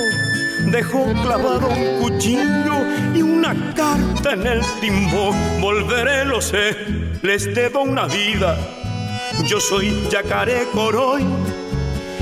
dejó 0.71 1.05
clavado 1.21 1.69
un 1.69 2.01
cuchillo 2.01 2.77
y 3.13 3.21
una 3.21 3.53
carta 3.75 4.33
en 4.33 4.47
el 4.47 4.61
timbo. 4.81 5.31
Volveré, 5.61 6.25
lo 6.25 6.41
sé, 6.41 6.75
les 7.21 7.53
debo 7.53 7.83
una 7.83 8.07
vida. 8.07 8.57
Yo 9.45 9.59
soy 9.59 9.93
Yacaré 10.09 10.63
Coroy 10.73 11.23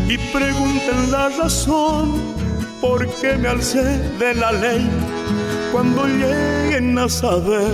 y 0.07 0.17
pregunten 0.17 1.11
la 1.11 1.29
razón 1.29 2.35
por 2.81 3.07
qué 3.19 3.35
me 3.37 3.47
alcé 3.47 3.83
de 4.19 4.35
la 4.35 4.51
ley 4.51 4.89
cuando 5.71 6.05
lleguen 6.05 6.97
a 6.97 7.09
saber. 7.09 7.73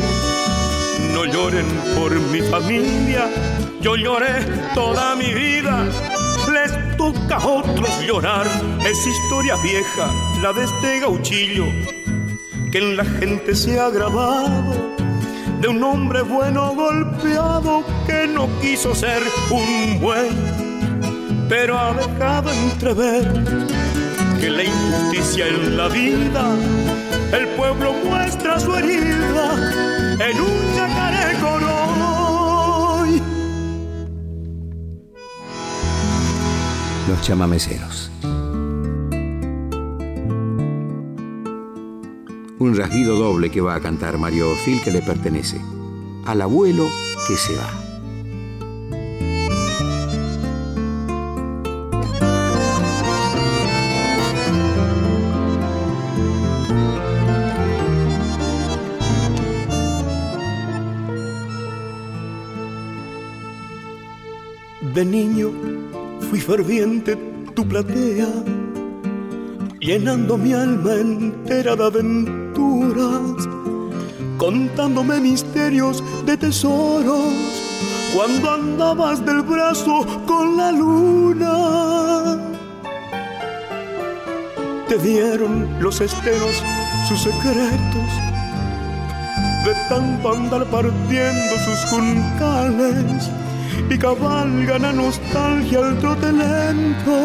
No 1.13 1.25
lloren 1.25 1.67
por 1.95 2.13
mi 2.31 2.41
familia, 2.41 3.29
yo 3.81 3.95
lloré 3.95 4.45
toda 4.73 5.15
mi 5.15 5.33
vida. 5.33 5.85
Les 6.51 6.97
toca 6.97 7.35
a 7.35 7.45
otros 7.45 7.89
llorar, 8.05 8.47
es 8.85 9.05
historia 9.05 9.55
vieja, 9.57 10.11
la 10.41 10.53
de 10.53 10.63
este 10.63 10.99
gauchillo, 10.99 11.65
que 12.71 12.77
en 12.77 12.97
la 12.97 13.05
gente 13.05 13.55
se 13.55 13.79
ha 13.79 13.89
grabado 13.89 14.91
de 15.61 15.67
un 15.67 15.83
hombre 15.83 16.23
bueno 16.23 16.73
golpeado 16.73 17.83
que 18.07 18.27
no 18.27 18.47
quiso 18.61 18.95
ser 18.95 19.21
un 19.51 19.99
buey 20.01 20.50
pero 21.51 21.77
ha 21.77 21.93
dejado 21.93 22.49
entrever 22.49 23.27
que 24.39 24.49
la 24.49 24.63
injusticia 24.63 25.49
en 25.49 25.75
la 25.75 25.89
vida, 25.89 26.55
el 27.33 27.45
pueblo 27.57 27.91
muestra 28.05 28.57
su 28.57 28.73
herida 28.73 30.15
en 30.17 30.39
un 30.39 30.75
yacaré 30.77 31.37
coroy. 31.41 33.21
Los 37.09 37.21
chamameceros. 37.21 38.09
Un 42.59 42.77
rasguido 42.77 43.17
doble 43.19 43.51
que 43.51 43.59
va 43.59 43.75
a 43.75 43.81
cantar 43.81 44.17
Mario 44.17 44.55
Phil 44.63 44.81
que 44.81 44.91
le 44.91 45.01
pertenece. 45.01 45.59
Al 46.25 46.41
abuelo 46.43 46.87
que 47.27 47.35
se 47.35 47.57
va. 47.57 47.80
De 64.93 65.05
niño 65.05 65.51
fui 66.29 66.41
ferviente 66.41 67.15
tu 67.55 67.65
platea, 67.65 68.27
llenando 69.79 70.37
mi 70.37 70.51
alma 70.51 70.95
entera 70.95 71.77
de 71.77 71.85
aventuras, 71.85 73.47
contándome 74.37 75.21
misterios 75.21 76.03
de 76.25 76.35
tesoros, 76.35 77.33
cuando 78.13 78.51
andabas 78.51 79.25
del 79.25 79.43
brazo 79.43 80.05
con 80.27 80.57
la 80.57 80.73
luna. 80.73 82.37
Te 84.89 84.97
dieron 84.97 85.69
los 85.79 86.01
esteros 86.01 86.61
sus 87.07 87.21
secretos, 87.21 88.11
de 89.63 89.73
tanto 89.87 90.33
andar 90.33 90.65
partiendo 90.65 91.57
sus 91.63 91.79
juncales 91.85 93.31
y 93.93 93.97
cabalgan 93.97 94.85
a 94.85 94.93
nostalgia 94.93 95.79
al 95.79 95.97
trote 95.99 96.31
lento. 96.31 97.17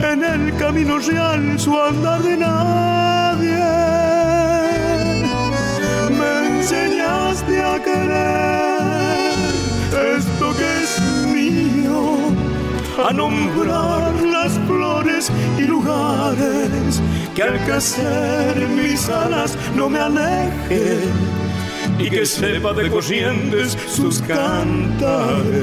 En 0.00 0.22
el 0.22 0.56
camino 0.56 0.98
real 0.98 1.58
su 1.58 1.76
andar 1.76 2.22
de 2.22 2.36
nadie. 2.36 3.68
Me 6.18 6.58
enseñaste 6.58 7.62
a 7.62 7.82
querer 7.82 9.32
esto 10.18 10.46
que 10.58 10.68
es 10.84 10.92
mío, 11.34 11.96
a 13.08 13.12
nombrar 13.12 14.12
las 14.22 14.52
flores 14.68 15.32
y 15.58 15.62
lugares 15.62 17.02
que 17.34 17.42
al 17.42 17.58
crecer 17.64 18.68
mis 18.68 19.08
alas 19.08 19.58
no 19.74 19.88
me 19.88 19.98
alejen 19.98 21.27
y 21.98 22.10
que 22.10 22.24
sepa 22.24 22.72
de 22.72 22.90
corrientes 22.90 23.76
sus 23.88 24.20
cantares. 24.22 25.58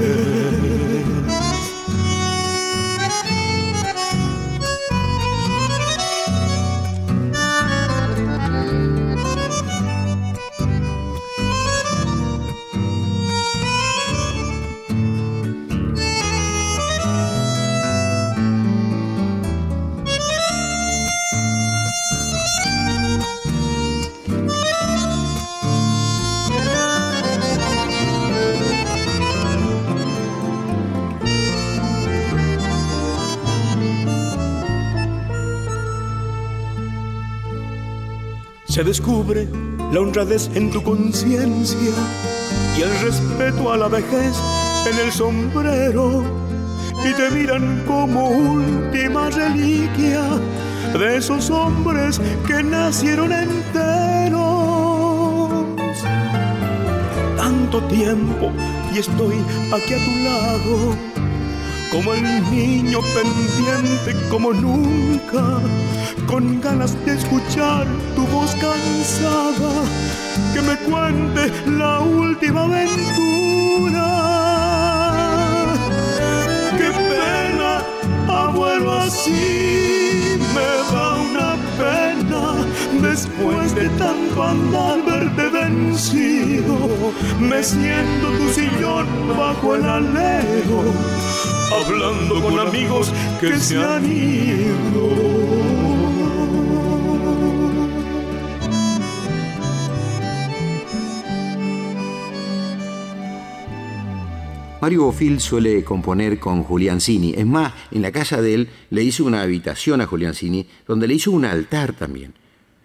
Se 38.68 38.84
descubre 38.84 39.48
la 39.92 40.00
honradez 40.00 40.50
en 40.56 40.72
tu 40.72 40.82
conciencia 40.84 41.92
y 42.78 42.82
el 42.82 43.00
respeto 43.00 43.72
a 43.72 43.78
la 43.78 43.88
vejez 43.88 44.36
en 44.92 45.00
el 45.06 45.12
sombrero 45.12 46.24
y 47.04 47.14
te 47.14 47.30
miran 47.32 47.84
como 47.86 48.30
última 48.30 49.30
reliquia 49.30 50.22
de 50.98 51.18
esos 51.18 51.50
hombres 51.50 52.20
que 52.48 52.64
nacieron 52.64 53.32
enteros. 53.32 54.36
Tanto 57.38 57.84
tiempo 57.84 58.52
y 58.94 59.00
estoy 59.00 59.36
aquí 59.72 59.94
a 59.94 60.06
tu 60.06 60.12
lado, 60.24 60.96
como 61.96 62.14
el 62.14 62.52
niño 62.52 63.00
pendiente 63.16 64.28
como 64.30 64.52
nunca 64.52 65.62
con 66.28 66.60
ganas 66.60 66.94
de 67.06 67.14
escuchar 67.14 67.88
tu 68.18 68.28
voz 68.28 68.54
cansada, 68.56 69.72
que 70.54 70.62
me 70.62 70.76
cuente 70.90 71.54
la 71.66 72.02
última 72.02 72.64
aventura. 72.64 74.08
Qué 76.78 76.92
pena, 77.12 77.82
abuelo, 78.28 78.92
así 79.00 80.38
me 80.54 80.68
da 80.92 81.16
una 81.16 81.56
pena. 81.80 82.66
Después 83.10 83.74
de 83.74 83.88
tanto 83.98 84.44
andar 84.44 85.02
verte 85.06 85.48
vencido, 85.48 86.76
me 87.40 87.64
siento 87.64 88.32
tu 88.38 88.50
sillón 88.50 89.08
bajo 89.38 89.76
el 89.76 89.86
alero, 89.86 90.84
hablando 91.72 92.42
con 92.42 92.60
amigos 92.60 93.12
que 93.40 93.58
se 93.58 93.78
han 93.78 94.06
ido. 94.06 95.46
Mario 104.82 105.06
Bofil 105.06 105.40
suele 105.40 105.84
componer 105.84 106.38
con 106.38 106.62
Julián 106.62 107.02
Cini. 107.02 107.34
Es 107.36 107.46
más, 107.46 107.74
en 107.90 108.04
la 108.04 108.12
casa 108.12 108.40
de 108.40 108.54
él 108.54 108.70
le 108.92 109.02
hizo 109.02 109.26
una 109.26 109.42
habitación 109.42 110.00
a 110.00 110.06
Julián 110.06 110.36
Cini 110.36 110.68
donde 110.88 111.08
le 111.08 111.16
hizo 111.16 111.32
un 111.32 111.44
altar 111.44 111.94
también. 111.94 112.36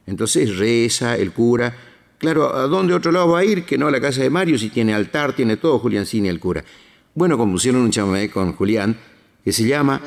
Entonces 0.06 0.56
reza 0.56 1.18
el 1.18 1.32
cura. 1.32 1.76
Claro, 2.16 2.56
¿a 2.56 2.68
dónde 2.68 2.94
otro 2.94 3.12
lado 3.12 3.28
va 3.28 3.40
a 3.40 3.44
ir 3.44 3.64
que 3.64 3.76
no 3.76 3.86
a 3.86 3.90
la 3.90 4.00
casa 4.00 4.22
de 4.22 4.30
Mario 4.30 4.56
si 4.56 4.70
tiene 4.70 4.94
altar, 4.94 5.34
tiene 5.34 5.58
todo 5.58 5.78
Julián 5.78 6.06
Cini 6.06 6.28
el 6.28 6.40
cura? 6.40 6.64
Bueno, 7.12 7.36
compusieron 7.36 7.82
un 7.82 7.90
chamamé 7.90 8.30
con 8.30 8.52
Julián 8.52 8.96
que 9.44 9.50
se 9.52 9.66
llama 9.66 10.00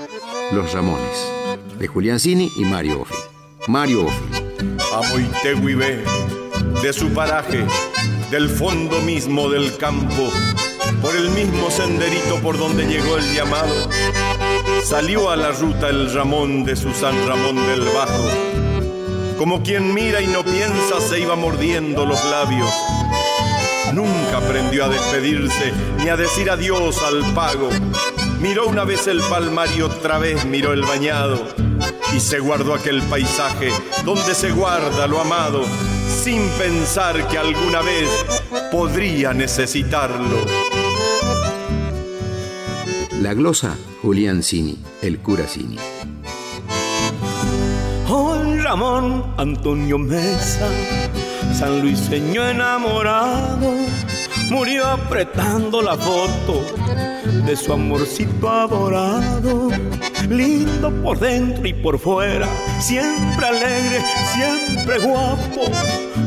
Los 0.54 0.72
Ramones, 0.72 1.32
de 1.78 1.86
Julián 1.88 2.18
Cini 2.18 2.50
y 2.56 2.64
Mario 2.64 3.00
Bofil. 3.00 3.18
Mario 3.68 4.04
Bofil. 4.04 4.44
A 4.94 5.02
de 6.82 6.94
su 6.94 7.10
paraje, 7.10 7.66
del 8.32 8.48
fondo 8.48 9.02
mismo 9.02 9.50
del 9.50 9.76
campo 9.78 10.32
por 11.02 11.14
el 11.14 11.30
mismo 11.32 11.70
senderito 11.70 12.40
por 12.42 12.58
donde 12.58 12.86
llegó 12.86 13.18
el 13.18 13.36
llamado, 13.36 13.90
salió 14.86 15.30
a 15.30 15.36
la 15.36 15.52
ruta 15.52 15.90
el 15.90 16.14
Ramón 16.14 16.64
de 16.64 16.78
su 16.78 16.94
San 16.94 17.16
Ramón 17.28 17.56
del 17.68 17.82
Bajo. 17.94 18.30
Como 19.38 19.62
quien 19.62 19.94
mira 19.94 20.22
y 20.22 20.28
no 20.28 20.44
piensa, 20.44 21.02
se 21.02 21.20
iba 21.20 21.36
mordiendo 21.36 22.06
los 22.06 22.24
labios. 22.24 22.70
Nunca 23.94 24.38
aprendió 24.38 24.86
a 24.86 24.90
despedirse 24.90 25.72
ni 26.00 26.10
a 26.10 26.18
decir 26.18 26.50
adiós 26.50 27.02
al 27.04 27.24
pago. 27.34 27.70
Miró 28.42 28.68
una 28.68 28.84
vez 28.86 29.08
el 29.08 29.22
palmar 29.22 29.70
y 29.78 29.82
otra 29.82 30.18
vez 30.18 30.46
miró 30.46 30.74
el 30.74 30.82
bañado. 30.82 31.48
Y 32.16 32.20
se 32.20 32.40
guardó 32.40 32.74
aquel 32.74 33.02
paisaje 33.04 33.70
donde 34.04 34.34
se 34.34 34.52
guarda 34.52 35.08
lo 35.08 35.22
amado, 35.22 35.64
sin 36.24 36.48
pensar 36.58 37.28
que 37.28 37.38
alguna 37.38 37.82
vez 37.82 38.10
podría 38.72 39.34
necesitarlo. 39.34 40.38
La 43.22 43.34
glosa, 43.34 43.78
Julián 44.02 44.44
Cini, 44.44 44.78
el 45.02 45.20
cura 45.20 45.48
Cini. 45.48 45.78
Oh, 48.10 48.38
Ramón 48.62 49.34
Antonio 49.38 49.98
Mesa, 49.98 50.68
San 51.52 51.82
Luiseño 51.82 52.48
enamorado, 52.48 53.74
murió 54.50 54.86
apretando 54.88 55.82
la 55.82 55.96
foto 55.96 56.66
de 57.46 57.56
su 57.56 57.74
amorcito 57.74 58.50
adorado. 58.50 59.70
Lindo 60.30 60.90
por 61.04 61.20
dentro 61.20 61.68
y 61.68 61.74
por 61.74 62.00
fuera, 62.00 62.48
siempre 62.80 63.46
alegre, 63.46 64.02
siempre 64.34 65.00
guapo, 65.00 65.62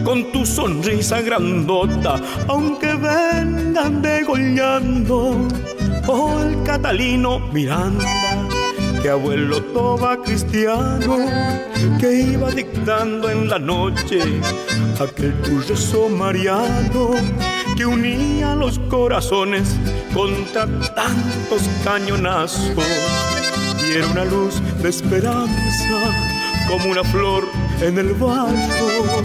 con 0.05 0.31
tu 0.33 0.45
sonrisa 0.45 1.23
grandota, 1.23 2.21
aunque 2.47 2.95
vengan 2.95 4.03
degollando 4.03 5.49
Oh, 6.09 6.41
el 6.41 6.63
Catalino 6.63 7.41
Miranda, 7.53 8.05
que 9.07 9.11
abuelo 9.11 9.63
toba 9.73 10.21
cristiano, 10.21 11.17
que 12.01 12.13
iba 12.13 12.51
dictando 12.51 13.31
en 13.31 13.49
la 13.49 13.57
noche 13.57 14.19
aquel 14.99 15.33
tu 15.43 16.09
mariano 16.09 17.11
que 17.77 17.87
unía 17.87 18.57
los 18.57 18.81
corazones 18.91 19.77
contra 20.13 20.67
tantos 20.97 21.63
cañonazos 21.85 22.85
y 23.87 23.97
era 23.97 24.09
una 24.09 24.25
luz 24.25 24.61
de 24.83 24.89
esperanza 24.89 25.99
como 26.67 26.91
una 26.91 27.05
flor 27.05 27.45
en 27.83 27.99
el 27.99 28.13
barro 28.15 29.23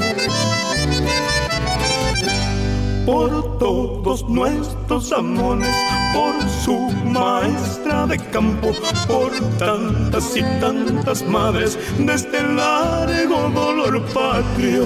por 3.04 3.58
todos 3.58 4.30
nuestros 4.30 5.12
amores, 5.12 5.76
por 6.14 6.36
su 6.64 7.01
maestra 7.12 8.08
de 8.08 8.18
campo, 8.18 8.74
por 9.08 9.32
tantas 9.58 10.36
y 10.36 10.42
tantas 10.60 11.24
madres 11.24 11.78
de 11.98 12.14
este 12.14 12.42
largo 12.42 13.50
dolor 13.50 14.04
patrio, 14.14 14.86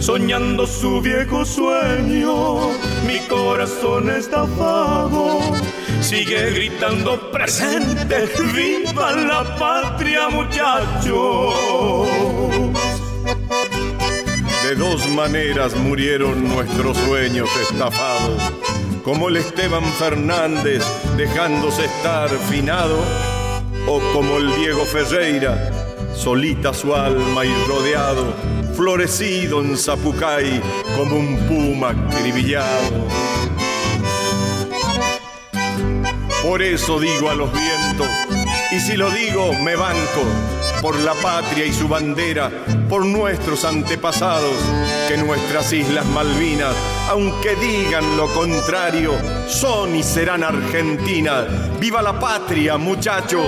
soñando 0.00 0.66
su 0.66 1.00
viejo 1.00 1.44
sueño, 1.44 2.70
mi 3.06 3.18
corazón 3.28 4.10
está 4.10 4.42
vago. 4.42 5.40
Sigue 6.00 6.50
gritando 6.50 7.30
presente, 7.30 8.28
viva 8.52 9.12
la 9.12 9.56
patria 9.56 10.28
muchachos. 10.28 11.54
De 14.64 14.74
dos 14.76 15.08
maneras 15.10 15.74
murieron 15.76 16.48
nuestros 16.48 16.96
sueños 16.96 17.48
estafados, 17.68 18.52
como 19.04 19.28
el 19.28 19.36
Esteban 19.36 19.84
Fernández 19.98 20.84
dejándose 21.16 21.84
estar 21.84 22.28
finado, 22.50 22.98
o 23.86 24.00
como 24.12 24.36
el 24.36 24.54
Diego 24.56 24.84
Ferreira, 24.84 25.72
solita 26.14 26.72
su 26.72 26.94
alma 26.94 27.44
y 27.44 27.52
rodeado, 27.66 28.32
florecido 28.76 29.60
en 29.60 29.76
Zapucay 29.76 30.60
como 30.96 31.16
un 31.16 31.36
puma 31.48 31.90
acribillado. 31.90 33.08
Por 36.42 36.62
eso 36.62 37.00
digo 37.00 37.30
a 37.30 37.34
los 37.34 37.50
vientos, 37.52 38.08
y 38.70 38.80
si 38.80 38.96
lo 38.96 39.10
digo 39.10 39.52
me 39.54 39.74
banco, 39.74 40.22
por 40.82 40.98
la 40.98 41.14
patria 41.14 41.64
y 41.64 41.72
su 41.72 41.86
bandera, 41.86 42.50
por 42.88 43.06
nuestros 43.06 43.64
antepasados, 43.64 44.56
que 45.08 45.16
nuestras 45.16 45.72
Islas 45.72 46.04
Malvinas, 46.06 46.74
aunque 47.08 47.54
digan 47.54 48.16
lo 48.16 48.26
contrario, 48.34 49.12
son 49.46 49.94
y 49.94 50.02
serán 50.02 50.42
Argentina. 50.42 51.46
¡Viva 51.78 52.02
la 52.02 52.18
patria, 52.18 52.76
muchachos! 52.78 53.46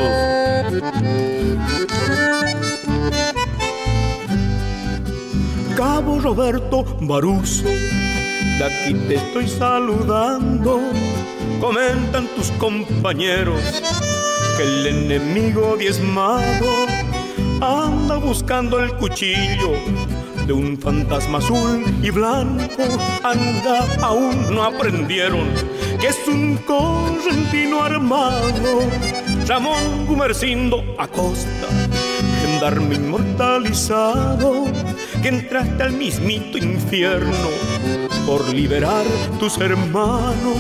Cabo 5.77 6.21
Roberto 6.21 6.85
Baruso 7.01 7.65
de 7.65 8.65
aquí 8.65 8.95
te 9.09 9.17
estoy 9.17 9.49
saludando. 9.49 10.81
Comentan 11.61 12.29
tus 12.37 12.51
compañeros 12.53 13.61
que 14.57 14.63
el 14.63 14.87
enemigo 14.87 15.77
diezmado 15.77 16.94
anda 17.65 18.17
buscando 18.17 18.79
el 18.79 18.93
cuchillo 18.97 19.73
de 20.47 20.53
un 20.53 20.79
fantasma 20.79 21.39
azul 21.39 21.83
y 22.03 22.11
blanco. 22.11 22.85
Anda, 23.23 23.87
aún 24.03 24.55
no 24.55 24.63
aprendieron 24.63 25.49
que 25.99 26.09
es 26.09 26.29
un 26.29 26.59
correntino 26.59 27.83
armado. 27.83 28.81
Ramón 29.47 30.07
Gumercindo 30.07 30.85
Acosta, 30.99 31.69
gendarme 32.43 32.97
inmortalizado, 32.97 34.67
que 35.23 35.29
entraste 35.29 35.83
al 35.83 35.93
mismito 35.93 36.59
infierno 36.59 37.49
por 38.27 38.47
liberar 38.53 39.05
tus 39.39 39.59
hermanos. 39.59 40.59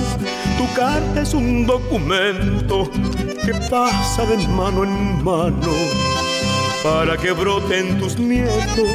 Tu 0.56 0.74
carta 0.74 1.20
es 1.20 1.34
un 1.34 1.66
documento 1.66 2.90
que 3.44 3.52
pasa 3.70 4.24
de 4.24 4.38
mano 4.48 4.84
en 4.84 5.22
mano 5.22 6.13
para 6.84 7.16
que 7.16 7.32
broten 7.32 7.98
tus 7.98 8.18
nietos 8.18 8.90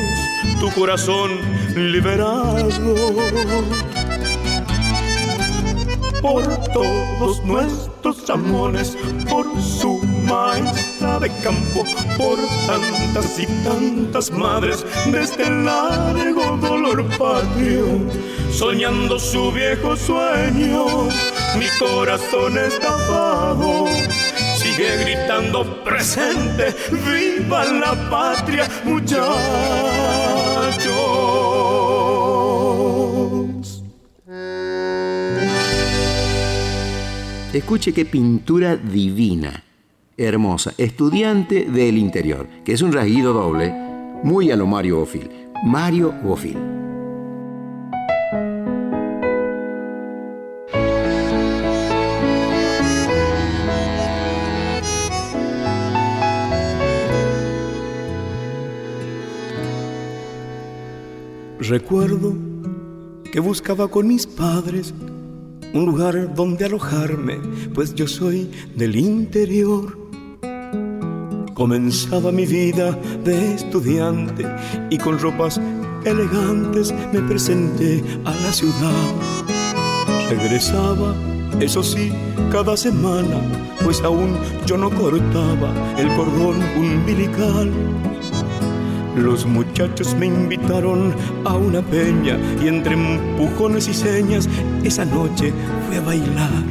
tu 0.59 0.69
corazón 0.79 1.31
liberado. 1.75 2.69
Por 6.21 6.43
todos 6.71 7.43
nuestros 7.45 8.29
amores, 8.29 8.95
por 9.27 9.45
su 9.59 9.99
maestra 10.27 11.19
de 11.19 11.29
campo, 11.41 11.83
por 12.15 12.37
tantas 12.67 13.39
y 13.39 13.47
tantas 13.63 14.29
madres 14.29 14.85
de 15.11 15.23
este 15.23 15.49
largo 15.49 16.57
dolor 16.57 17.03
patrio, 17.17 17.87
soñando 18.51 19.17
su 19.17 19.51
viejo 19.51 19.95
sueño, 19.95 21.07
mi 21.57 21.67
corazón 21.79 22.55
estafado 22.59 23.85
gritando 25.03 25.83
presente, 25.83 26.75
viva 26.91 27.65
la 27.65 28.09
patria, 28.09 28.67
muchachos. 28.85 29.29
Escuche 37.53 37.93
qué 37.93 38.05
pintura 38.05 38.75
divina, 38.75 39.63
hermosa, 40.17 40.73
estudiante 40.77 41.65
del 41.65 41.97
interior, 41.97 42.47
que 42.63 42.73
es 42.73 42.81
un 42.81 42.93
rasguido 42.93 43.33
doble, 43.33 43.73
muy 44.23 44.51
a 44.51 44.55
lo 44.55 44.67
Mario 44.67 44.99
Bofil. 44.99 45.29
Mario 45.65 46.13
Bofil. 46.23 46.68
Recuerdo 61.69 62.33
que 63.31 63.39
buscaba 63.39 63.89
con 63.89 64.07
mis 64.07 64.25
padres 64.25 64.91
un 65.71 65.85
lugar 65.85 66.33
donde 66.33 66.65
alojarme, 66.65 67.37
pues 67.75 67.93
yo 67.93 68.07
soy 68.07 68.49
del 68.75 68.95
interior. 68.95 69.95
Comenzaba 71.53 72.31
mi 72.31 72.47
vida 72.47 72.97
de 73.23 73.53
estudiante 73.53 74.47
y 74.89 74.97
con 74.97 75.19
ropas 75.19 75.61
elegantes 76.05 76.91
me 77.13 77.21
presenté 77.21 78.03
a 78.25 78.31
la 78.31 78.51
ciudad. 78.51 79.13
Regresaba, 80.27 81.13
eso 81.59 81.83
sí, 81.83 82.11
cada 82.51 82.75
semana, 82.77 83.41
pues 83.83 84.01
aún 84.01 84.35
yo 84.65 84.75
no 84.75 84.89
cortaba 84.89 85.71
el 85.99 86.07
cordón 86.15 86.63
umbilical 86.79 87.71
los 89.15 89.45
muchachos 89.45 90.15
me 90.15 90.27
invitaron 90.27 91.13
a 91.45 91.55
una 91.55 91.81
peña 91.81 92.37
y 92.63 92.67
entre 92.67 92.93
empujones 92.93 93.87
y 93.87 93.93
señas 93.93 94.47
esa 94.83 95.05
noche 95.05 95.53
fui 95.87 95.97
a 95.97 96.01
bailar. 96.01 96.63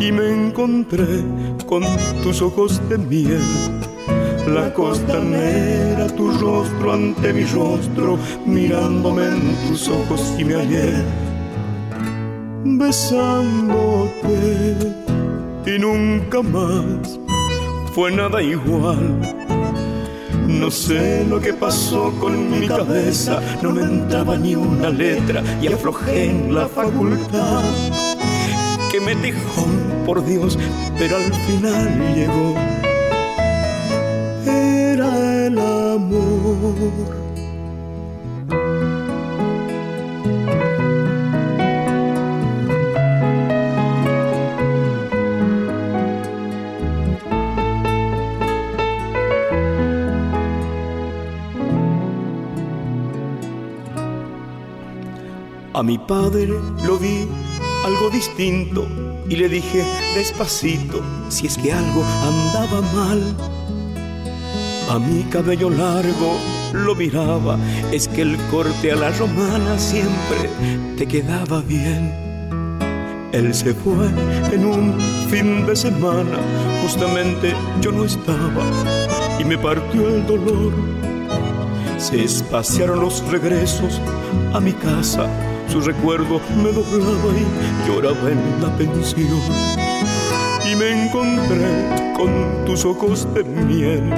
Y 0.00 0.12
me 0.12 0.46
encontré 0.46 1.22
con 1.66 1.82
tus 2.22 2.42
ojos 2.42 2.80
de 2.88 2.98
miel, 2.98 3.40
la 4.52 4.72
costanera, 4.74 6.06
tu 6.08 6.30
rostro 6.32 6.92
ante 6.92 7.32
mi 7.32 7.44
rostro, 7.44 8.18
mirándome 8.46 9.26
en 9.26 9.56
tus 9.68 9.88
ojos 9.88 10.34
y 10.38 10.44
me 10.44 10.54
hallé 10.54 10.92
besándote 12.78 14.14
y 15.66 15.78
nunca 15.78 16.42
más 16.42 17.20
fue 17.94 18.10
nada 18.10 18.42
igual 18.42 19.43
no 20.60 20.70
sé 20.70 21.24
lo 21.24 21.40
que 21.40 21.52
pasó 21.52 22.12
con 22.20 22.50
mi 22.50 22.66
cabeza, 22.66 23.40
no 23.62 23.72
me 23.72 23.82
entraba 23.82 24.36
ni 24.36 24.54
una 24.54 24.90
letra 24.90 25.42
y 25.60 25.66
aflojé 25.66 26.30
en 26.30 26.54
la 26.54 26.68
facultad. 26.68 27.62
Que 28.90 29.00
me 29.00 29.14
dijo, 29.16 29.66
por 30.06 30.24
Dios, 30.24 30.58
pero 30.98 31.16
al 31.16 31.34
final 31.34 32.14
llegó. 32.14 32.54
Era 34.46 35.46
el 35.46 35.58
amor. 35.58 37.33
A 55.76 55.82
mi 55.82 55.98
padre 55.98 56.54
lo 56.86 56.96
vi 56.98 57.26
algo 57.84 58.08
distinto 58.08 58.86
y 59.28 59.34
le 59.34 59.48
dije 59.48 59.82
despacito 60.14 61.00
si 61.28 61.48
es 61.48 61.58
que 61.58 61.72
algo 61.72 62.04
andaba 62.22 62.80
mal. 62.94 63.20
A 64.88 65.00
mi 65.00 65.24
cabello 65.24 65.70
largo 65.70 66.38
lo 66.72 66.94
miraba, 66.94 67.58
es 67.90 68.06
que 68.06 68.22
el 68.22 68.36
corte 68.52 68.92
a 68.92 68.94
la 68.94 69.10
romana 69.10 69.76
siempre 69.76 70.48
te 70.96 71.06
quedaba 71.08 71.60
bien. 71.62 72.12
Él 73.32 73.52
se 73.52 73.74
fue 73.74 74.06
en 74.52 74.64
un 74.64 75.00
fin 75.28 75.66
de 75.66 75.74
semana, 75.74 76.38
justamente 76.82 77.52
yo 77.80 77.90
no 77.90 78.04
estaba 78.04 78.64
y 79.40 79.44
me 79.44 79.58
partió 79.58 80.06
el 80.06 80.24
dolor. 80.24 80.72
Se 81.98 82.22
espaciaron 82.22 83.00
los 83.00 83.26
regresos 83.28 84.00
a 84.52 84.60
mi 84.60 84.72
casa 84.72 85.28
su 85.74 85.80
recuerdo 85.80 86.40
me 86.62 86.70
doblaba 86.70 87.32
y 87.36 87.88
lloraba 87.88 88.30
en 88.30 88.62
la 88.62 88.76
pensión. 88.76 89.40
Y 90.70 90.76
me 90.76 91.06
encontré 91.06 92.12
con 92.16 92.64
tus 92.64 92.84
ojos 92.84 93.26
de 93.34 93.42
miel. 93.42 94.08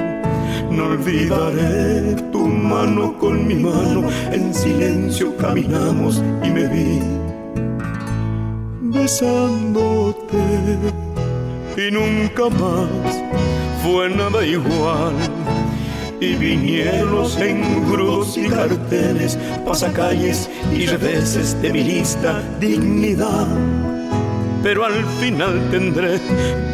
No 0.71 0.85
olvidaré 0.85 2.15
tu 2.31 2.47
mano 2.47 3.17
con 3.17 3.47
mi 3.47 3.55
mano. 3.55 4.07
En 4.33 4.53
silencio 4.53 5.35
caminamos 5.39 6.23
y 6.45 6.51
me 6.51 6.67
vi 6.67 7.01
besándote. 8.83 10.37
Y 11.79 11.91
nunca 11.91 12.51
más 12.51 13.17
fue 13.83 14.11
nada 14.11 14.45
igual 14.45 15.15
y 16.21 16.35
vinieron 16.35 17.27
engrudos 17.41 18.37
y 18.37 18.49
carteles, 18.49 19.39
pasacalles 19.65 20.49
y 20.73 20.87
reveses 20.87 21.61
de 21.61 21.73
mi 21.73 21.83
lista 21.83 22.43
dignidad. 22.59 23.47
Pero 24.63 24.85
al 24.85 25.05
final 25.21 25.71
tendré 25.71 26.19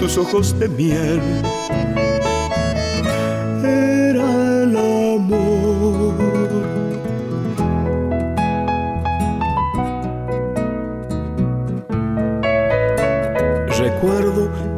tus 0.00 0.16
ojos 0.16 0.59
de 0.59 0.68
miel. 0.68 1.20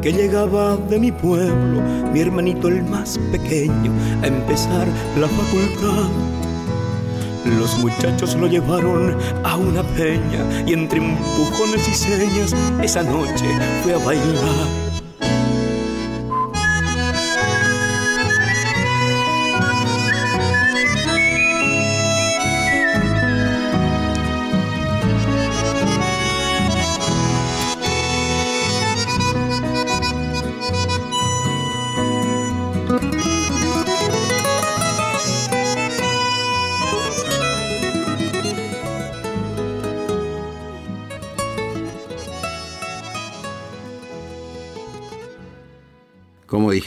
Que 0.04 0.12
llegaba 0.12 0.76
de 0.76 0.98
mi 0.98 1.10
pueblo, 1.10 1.80
mi 2.12 2.20
hermanito 2.20 2.68
el 2.68 2.82
más 2.82 3.18
pequeño, 3.32 3.90
a 4.22 4.26
empezar 4.26 4.86
la 5.18 5.26
facultad. 5.26 6.10
Los 7.58 7.78
muchachos 7.78 8.34
lo 8.34 8.46
llevaron 8.46 9.16
a 9.44 9.56
una 9.56 9.82
peña 9.82 10.44
y 10.66 10.74
entre 10.74 10.98
empujones 10.98 11.88
y 11.88 11.94
señas 11.94 12.54
esa 12.82 13.02
noche 13.02 13.46
fue 13.82 13.94
a 13.94 13.98
bailar. 14.04 14.93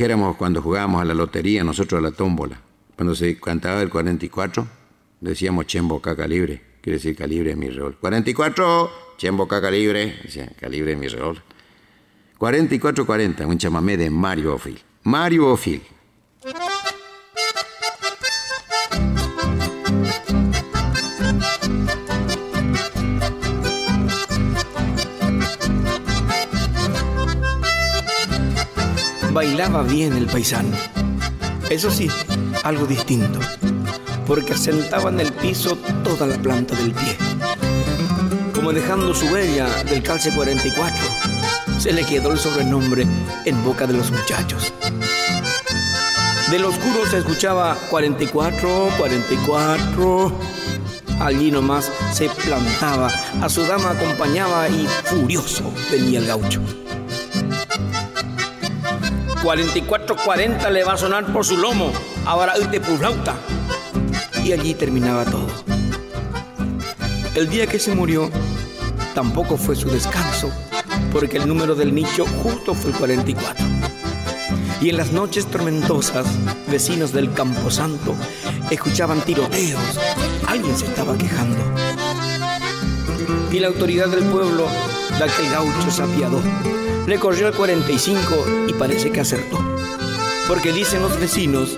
Dijéramos 0.08 0.38
cuando 0.38 0.62
jugábamos 0.62 1.02
a 1.02 1.06
la 1.06 1.14
lotería, 1.14 1.66
nosotros 1.66 2.00
a 2.00 2.02
la 2.02 2.12
tómbola. 2.12 2.62
Cuando 2.96 3.14
se 3.14 3.38
cantaba 3.38 3.82
el 3.82 3.90
44, 3.90 4.66
decíamos 5.20 5.68
chembo 5.68 6.02
caca 6.02 6.26
libre, 6.26 6.62
quiere 6.80 6.96
decir 6.96 7.14
calibre 7.14 7.50
de 7.50 7.56
mi 7.58 7.70
rol. 7.70 7.98
44, 8.00 8.90
chembo 9.18 9.50
caca 9.50 9.70
libre, 9.70 10.16
decía 10.24 10.50
calibre 10.58 10.92
de 10.92 10.96
mi 10.96 11.10
rol. 11.10 11.44
44-40, 12.40 13.46
un 13.46 13.58
chamamé 13.58 13.98
de 13.98 14.10
Mario 14.10 14.56
Ofil. 14.56 14.80
Mario 15.04 15.48
Ofil. 15.52 15.82
Bailaba 29.38 29.84
bien 29.84 30.14
el 30.14 30.26
paisano. 30.26 30.76
Eso 31.70 31.92
sí, 31.92 32.10
algo 32.64 32.88
distinto, 32.88 33.40
porque 34.26 34.54
asentaba 34.54 35.12
en 35.12 35.20
el 35.20 35.32
piso 35.32 35.78
toda 36.04 36.26
la 36.26 36.38
planta 36.42 36.76
del 36.76 36.92
pie. 36.92 37.16
Como 38.56 38.74
dejando 38.74 39.14
su 39.14 39.28
huella 39.28 39.68
del 39.84 40.02
calce 40.02 40.34
44, 40.34 40.98
se 41.78 41.94
le 41.94 42.04
quedó 42.04 42.32
el 42.32 42.40
sobrenombre 42.40 43.06
en 43.46 43.64
boca 43.64 43.86
de 43.86 43.94
los 43.94 44.10
muchachos. 44.10 44.74
Del 46.50 46.66
oscuro 46.66 47.06
se 47.06 47.20
escuchaba 47.20 47.78
44, 47.92 48.90
44. 48.98 50.32
Allí 51.20 51.52
nomás 51.52 51.92
se 52.12 52.28
plantaba, 52.44 53.12
a 53.40 53.48
su 53.50 53.62
dama 53.68 53.92
acompañaba 53.92 54.68
y 54.68 54.88
furioso 55.04 55.72
venía 55.92 56.18
el 56.18 56.26
gaucho. 56.26 56.87
44-40 59.44 60.70
le 60.72 60.84
va 60.84 60.94
a 60.94 60.98
sonar 60.98 61.32
por 61.32 61.46
su 61.46 61.58
lomo, 61.58 61.92
ahora 62.26 62.58
de 62.58 62.80
flauta. 62.82 63.36
Y 64.44 64.52
allí 64.52 64.74
terminaba 64.74 65.26
todo. 65.26 65.48
El 67.36 67.50
día 67.50 67.68
que 67.68 67.80
se 67.80 67.94
murió, 67.94 68.30
tampoco 69.14 69.58
fue 69.58 69.76
su 69.76 69.90
descanso, 69.90 70.52
porque 71.12 71.38
el 71.38 71.48
número 71.48 71.76
del 71.76 71.94
nicho 71.94 72.26
justo 72.26 72.74
fue 72.74 72.92
el 72.92 72.98
44. 72.98 73.66
Y 74.82 74.90
en 74.90 74.98
las 74.98 75.12
noches 75.12 75.46
tormentosas, 75.48 76.26
vecinos 76.68 77.12
del 77.14 77.34
Camposanto 77.34 78.16
escuchaban 78.70 79.22
tiroteos. 79.22 80.00
Alguien 80.48 80.76
se 80.78 80.86
estaba 80.86 81.18
quejando. 81.18 81.58
Y 83.52 83.60
la 83.60 83.68
autoridad 83.68 84.08
del 84.08 84.24
pueblo 84.26 84.68
de 85.18 85.24
aquel 85.24 85.50
gaucho 85.52 85.92
se 85.92 86.04
apiadó 86.04 86.42
le 87.08 87.18
corrió 87.20 87.48
al 87.48 87.54
45 87.54 88.68
y 88.68 88.74
parece 88.74 89.12
que 89.12 89.22
acertó. 89.22 89.58
Porque 90.48 90.74
dicen 90.74 91.02
los 91.02 91.18
vecinos 91.20 91.78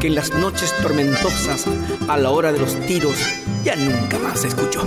que 0.00 0.06
en 0.08 0.14
las 0.14 0.32
noches 0.32 0.74
tormentosas, 0.80 1.66
a 2.08 2.16
la 2.16 2.30
hora 2.30 2.52
de 2.52 2.58
los 2.58 2.74
tiros, 2.86 3.16
ya 3.62 3.76
nunca 3.76 4.18
más 4.18 4.40
se 4.40 4.48
escuchó. 4.48 4.80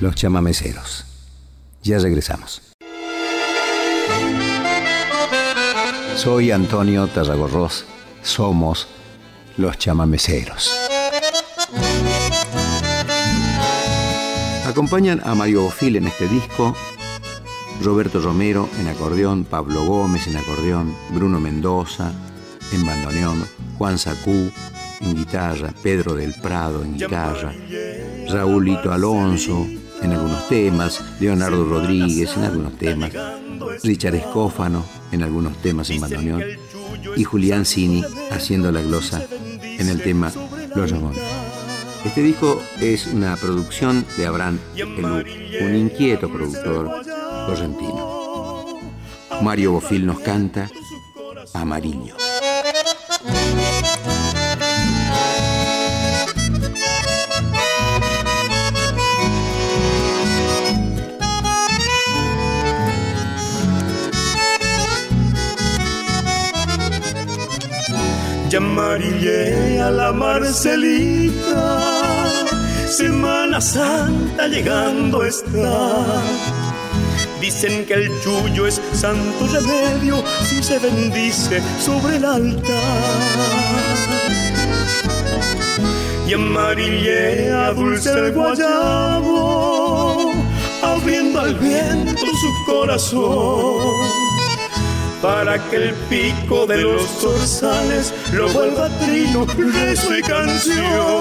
Los 0.00 0.14
chamameceros. 0.14 1.04
Ya 1.82 1.98
regresamos. 1.98 2.62
Soy 6.16 6.50
Antonio 6.50 7.06
Tarragorros. 7.06 7.84
Somos 8.22 8.88
los 9.56 9.78
chamameceros. 9.78 10.70
Acompañan 14.66 15.20
a 15.24 15.34
Mario 15.34 15.62
Bofil 15.62 15.96
en 15.96 16.06
este 16.06 16.28
disco, 16.28 16.76
Roberto 17.82 18.20
Romero 18.20 18.68
en 18.78 18.88
acordeón, 18.88 19.44
Pablo 19.44 19.84
Gómez 19.84 20.26
en 20.28 20.36
acordeón, 20.36 20.94
Bruno 21.10 21.40
Mendoza 21.40 22.12
en 22.72 22.86
bandoneón, 22.86 23.44
Juan 23.78 23.98
Sacú 23.98 24.50
en 25.00 25.14
guitarra, 25.16 25.72
Pedro 25.82 26.14
del 26.14 26.34
Prado 26.34 26.84
en 26.84 26.96
guitarra, 26.96 27.52
Raúlito 28.28 28.92
Alonso 28.92 29.66
en 30.02 30.12
algunos 30.12 30.48
temas, 30.48 31.02
Leonardo 31.20 31.64
Rodríguez 31.64 32.36
en 32.36 32.44
algunos 32.44 32.76
temas, 32.78 33.10
Richard 33.82 34.14
Escófano 34.14 34.84
en 35.12 35.22
algunos 35.22 35.56
temas 35.58 35.90
en 35.90 36.00
bandoneón 36.00 36.42
y 37.16 37.24
Julián 37.24 37.64
Cini 37.64 38.02
haciendo 38.30 38.70
la 38.72 38.82
glosa 38.82 39.22
en 39.62 39.88
el 39.88 40.02
tema 40.02 40.32
Los 40.74 40.90
Ramones. 40.90 41.22
Este 42.04 42.22
disco 42.22 42.62
es 42.80 43.06
una 43.08 43.36
producción 43.36 44.06
de 44.16 44.26
Abraham 44.26 44.58
Elú, 44.74 45.22
un 45.60 45.76
inquieto 45.76 46.32
productor 46.32 46.90
correntino. 47.46 48.80
Mario 49.42 49.72
Bofil 49.72 50.06
nos 50.06 50.20
canta 50.20 50.70
Amarillo. 51.52 52.14
Ya 68.50 68.58
a 68.58 69.90
la 69.92 70.12
Marcelita, 70.12 71.80
Semana 72.88 73.60
Santa 73.60 74.48
llegando 74.48 75.24
está. 75.24 76.04
Dicen 77.40 77.86
que 77.86 77.94
el 77.94 78.20
chullo 78.20 78.66
es 78.66 78.82
santo 78.92 79.46
remedio 79.46 80.24
si 80.42 80.64
se 80.64 80.80
bendice 80.80 81.62
sobre 81.78 82.16
el 82.16 82.24
altar. 82.24 82.74
Y 86.26 86.34
amarillea 86.34 87.72
dulce 87.72 88.10
el 88.10 88.32
guayabo, 88.32 90.32
abriendo 90.82 91.38
al 91.38 91.54
viento 91.54 92.26
su 92.26 92.64
corazón 92.66 94.29
para 95.22 95.58
que 95.68 95.76
el 95.76 95.94
pico 96.08 96.66
de 96.66 96.78
los 96.78 97.06
zorzales 97.20 98.12
lo 98.32 98.48
vuelva 98.50 98.88
trino, 99.00 99.46
rezo 99.46 100.16
y 100.16 100.22
canción. 100.22 101.20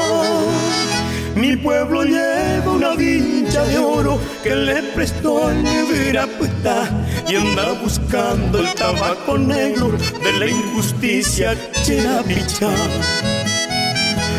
Mi 1.35 1.55
pueblo 1.55 2.03
lleva 2.03 2.71
una 2.71 2.95
vincha 2.95 3.63
de 3.63 3.77
oro 3.77 4.19
que 4.43 4.55
le 4.55 4.83
prestó 4.93 5.49
el 5.49 5.63
Viraputá 5.63 6.89
y 7.27 7.35
anda 7.35 7.73
buscando 7.81 8.59
el 8.59 8.73
tabaco 8.73 9.37
negro 9.37 9.91
de 10.23 10.33
la 10.33 10.47
injusticia 10.47 11.55
cherapichá. 11.83 12.71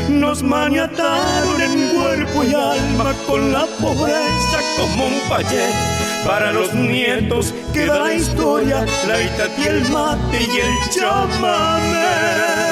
Nos 0.08 0.42
maniataron 0.42 1.60
en 1.62 1.88
cuerpo 1.96 2.44
y 2.44 2.54
alma 2.54 3.14
con 3.26 3.52
la 3.52 3.66
pobreza 3.80 4.58
como 4.76 5.06
un 5.06 5.20
payé 5.28 5.99
para 6.24 6.52
los 6.52 6.74
nietos 6.74 7.54
queda 7.72 7.98
la 7.98 8.14
historia, 8.14 8.86
la 9.06 9.22
itati, 9.22 9.62
el 9.66 9.88
mate 9.90 10.38
y 10.40 10.58
el 10.58 10.90
chamamé. 10.90 12.69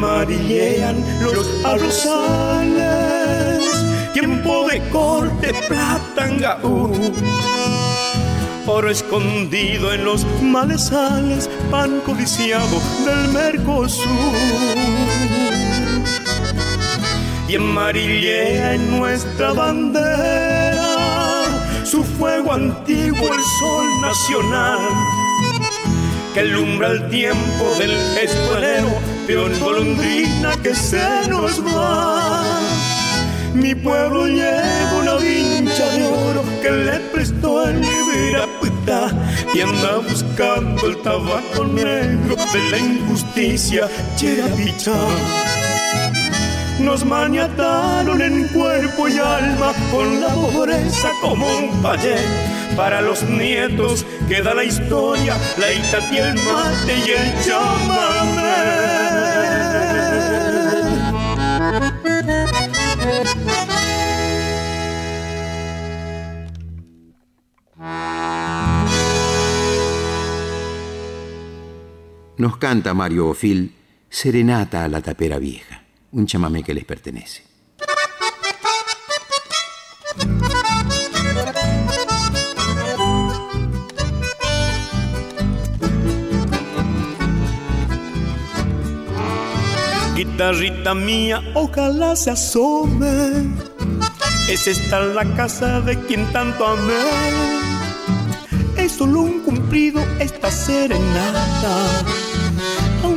Amarillean 0.00 0.96
los 1.20 1.46
arrozales, 1.62 3.60
tiempo 4.14 4.66
de 4.68 4.80
corte 4.88 5.52
platangaú. 5.68 6.90
oro 8.66 8.90
escondido 8.90 9.92
en 9.92 10.04
los 10.06 10.24
malezales, 10.40 11.50
pan 11.70 12.00
codiciado 12.06 12.80
del 13.04 13.28
Mercosur. 13.32 14.06
Y 17.46 17.56
amarillea 17.56 18.76
en 18.76 18.98
nuestra 18.98 19.52
bandera 19.52 20.96
su 21.84 22.02
fuego 22.04 22.54
antiguo, 22.54 23.18
el 23.18 23.42
sol 23.58 24.00
nacional 24.00 24.78
que 26.32 26.40
alumbra 26.40 26.88
el 26.88 27.08
tiempo 27.10 27.64
del 27.78 27.90
escuelero, 28.18 28.88
peón 29.30 29.52
golondrina 29.60 30.50
que 30.60 30.74
se 30.74 31.28
nos 31.28 31.64
va. 31.64 32.42
Mi 33.54 33.76
pueblo 33.76 34.26
lleva 34.26 34.94
una 35.00 35.14
vincha 35.18 35.86
de 35.94 36.04
oro 36.04 36.42
que 36.60 36.70
le 36.70 36.98
prestó 37.12 37.68
el 37.68 37.76
Ibirapuita 37.76 39.00
y 39.54 39.60
anda 39.60 39.98
buscando 39.98 40.84
el 40.88 40.96
tabaco 41.02 41.64
negro 41.64 42.34
de 42.52 42.70
la 42.70 42.78
injusticia 42.78 43.88
Cherapicha. 44.16 44.98
Nos 46.80 47.04
maniataron 47.04 48.20
en 48.22 48.48
cuerpo 48.48 49.08
y 49.08 49.16
alma 49.18 49.72
con 49.92 50.20
la 50.20 50.34
pobreza 50.34 51.10
como 51.20 51.46
un 51.58 51.82
payé 51.82 52.16
para 52.76 53.00
los 53.00 53.22
nietos 53.24 54.06
queda 54.28 54.54
la 54.54 54.64
historia, 54.64 55.36
la 55.58 55.72
itati, 55.72 56.16
el 56.18 56.34
mate 56.34 56.94
y 57.06 57.10
el 57.10 57.44
chamamé. 57.44 59.09
Nos 72.40 72.56
canta 72.56 72.94
Mario 72.94 73.26
Bofil 73.26 73.74
Serenata 74.08 74.84
a 74.84 74.88
la 74.88 75.02
tapera 75.02 75.38
vieja, 75.38 75.82
un 76.12 76.24
chamamé 76.24 76.64
que 76.64 76.72
les 76.72 76.86
pertenece. 76.86 77.42
Guitarrita 90.16 90.94
mía, 90.94 91.42
ojalá 91.52 92.16
se 92.16 92.30
asome. 92.30 93.50
Es 94.48 94.66
esta 94.66 95.00
la 95.00 95.26
casa 95.36 95.82
de 95.82 96.00
quien 96.06 96.24
tanto 96.32 96.66
amé. 96.66 97.04
Es 98.78 98.92
solo 98.92 99.20
un 99.20 99.40
cumplido 99.40 100.00
esta 100.18 100.50
serenata 100.50 102.29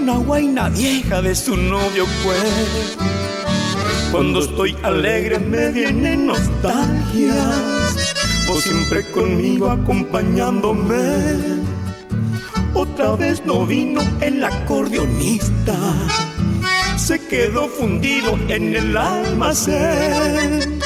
una 0.04 0.18
guaina 0.18 0.68
vieja 0.68 1.22
de 1.22 1.34
su 1.34 1.56
novio 1.56 2.06
pues. 2.24 2.97
Cuando 4.12 4.41
estoy 4.41 4.76
alegre 4.84 5.39
me 5.39 5.72
vienen 5.72 6.28
nostalgias, 6.28 7.95
vos 8.45 8.64
siempre 8.64 9.10
conmigo 9.12 9.72
acompañándome. 9.72 11.64
Otra 12.74 13.16
vez 13.16 13.45
no 13.45 13.66
vino 13.66 14.01
el 14.20 14.43
acordeonista 14.43 15.74
se 16.97 17.20
quedó 17.28 17.68
fundido 17.68 18.38
en 18.47 18.76
el 18.76 18.95
almacén. 18.95 20.83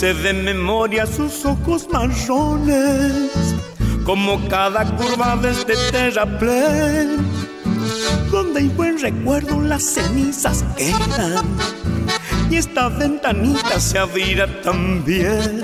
De 0.00 0.34
memoria 0.34 1.06
sus 1.06 1.46
ojos 1.46 1.86
marrones, 1.90 3.30
como 4.04 4.46
cada 4.48 4.84
curva 4.96 5.36
de 5.36 5.52
este 5.52 5.74
terraplén, 5.92 7.16
donde 8.30 8.60
hay 8.60 8.68
buen 8.68 8.98
recuerdo 8.98 9.62
las 9.62 9.84
cenizas 9.84 10.64
quedan, 10.76 11.46
y 12.50 12.56
esta 12.56 12.88
ventanita 12.88 13.78
se 13.78 13.98
abrirá 13.98 14.46
también. 14.62 15.62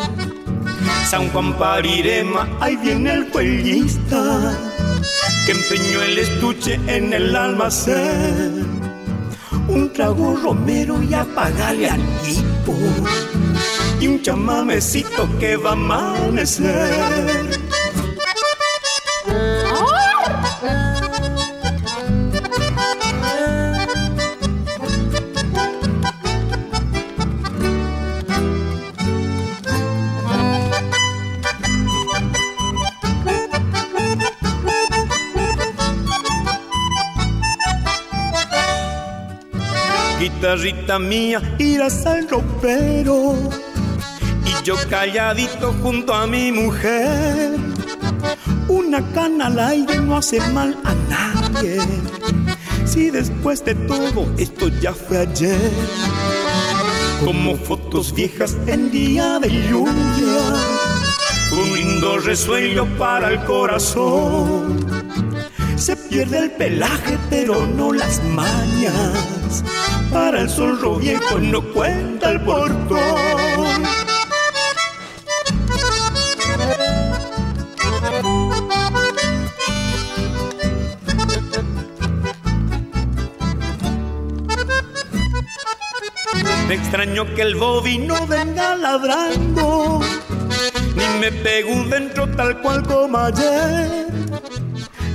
San 1.11 1.28
Juan 1.31 1.53
Parirema, 1.59 2.49
ahí 2.61 2.76
viene 2.76 3.12
el 3.12 3.28
cuellista, 3.31 4.57
que 5.45 5.53
empeñó 5.53 6.03
el 6.03 6.18
estuche 6.18 6.81
en 6.87 7.12
el 7.12 7.35
almacén. 7.35 8.64
Un 9.68 9.93
trago 9.93 10.37
romero 10.37 11.03
y 11.03 11.12
apagarle 11.12 11.91
al 11.91 12.03
tipo 12.22 12.74
y 14.01 14.09
un 14.09 14.23
chamamecito 14.23 15.29
que 15.39 15.57
va 15.57 15.71
a 15.71 15.73
amanecer. 15.73 16.71
Guitarrita 40.19 40.99
mía, 40.99 41.41
irás 41.59 42.07
al 42.07 42.29
ropero 42.29 43.70
yo 44.71 44.77
calladito 44.89 45.73
junto 45.83 46.14
a 46.14 46.29
mi 46.29 46.53
mujer. 46.53 47.59
Una 48.68 49.05
cana 49.12 49.47
al 49.47 49.59
aire 49.59 49.99
no 49.99 50.16
hace 50.16 50.39
mal 50.53 50.79
a 50.85 50.95
nadie. 51.09 51.81
Si 52.85 53.11
después 53.11 53.64
de 53.64 53.75
todo 53.75 54.33
esto 54.39 54.68
ya 54.81 54.95
fue 54.95 55.18
ayer. 55.18 55.73
Como 57.25 57.57
fotos 57.57 58.14
viejas 58.14 58.57
en 58.68 58.93
día 58.93 59.41
de 59.41 59.49
lluvia. 59.49 60.41
Un 61.51 61.75
lindo 61.75 62.18
resuello 62.18 62.87
para 62.97 63.31
el 63.33 63.45
corazón. 63.47 64.87
Se 65.75 65.97
pierde 65.97 66.39
el 66.45 66.51
pelaje, 66.53 67.18
pero 67.29 67.66
no 67.66 67.93
las 67.93 68.23
mañas. 68.23 69.64
Para 70.12 70.43
el 70.43 70.49
zorro 70.49 70.95
viejo 70.95 71.41
no 71.41 71.61
cuenta 71.73 72.31
el 72.31 72.41
portón. 72.43 73.50
Que 87.11 87.43
el 87.43 87.57
Bobby 87.57 87.99
no 87.99 88.25
venga 88.27 88.77
ladrando, 88.77 90.01
ni 90.95 91.19
me 91.19 91.33
pegó 91.33 91.85
dentro 91.85 92.29
tal 92.37 92.61
cual 92.63 92.87
como 92.87 93.19
ayer. 93.19 94.07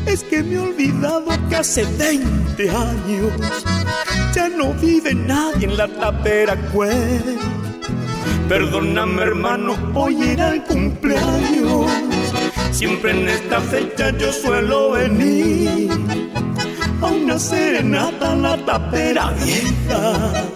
Es 0.06 0.24
que 0.24 0.44
me 0.44 0.56
he 0.56 0.60
olvidado 0.60 1.26
que 1.50 1.56
hace 1.56 1.86
20 1.86 2.70
años 2.70 3.32
ya 4.34 4.50
no 4.50 4.74
vive 4.74 5.16
nadie 5.16 5.68
en 5.68 5.78
la 5.78 5.88
tapera 5.88 6.56
cuel. 6.74 7.40
Perdóname 8.50 9.22
hermano, 9.24 9.76
hoy 9.94 10.22
era 10.22 10.50
el 10.50 10.64
cumpleaños. 10.64 11.90
Siempre 12.72 13.12
en 13.12 13.30
esta 13.30 13.62
fecha 13.62 14.12
yo 14.18 14.32
suelo 14.34 14.92
venir 14.92 15.90
a 17.02 17.06
una 17.06 17.40
serenata 17.40 18.34
en 18.34 18.42
la 18.42 18.58
tapera 18.66 19.32
vieja 19.32 20.55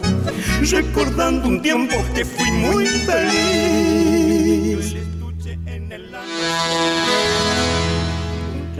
recordando 0.66 1.48
un 1.48 1.62
tiempo 1.62 1.96
que 2.14 2.26
fui 2.26 2.52
muy 2.52 2.86
feliz. 2.86 4.96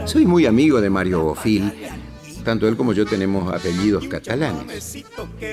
Soy 0.04 0.26
muy 0.26 0.46
amigo 0.46 0.80
de 0.80 0.90
Mario 0.90 1.22
Bofil. 1.22 1.72
Tanto 2.44 2.66
él 2.66 2.76
como 2.76 2.92
yo 2.92 3.04
tenemos 3.04 3.52
apellidos 3.52 4.06
catalanes. 4.08 5.04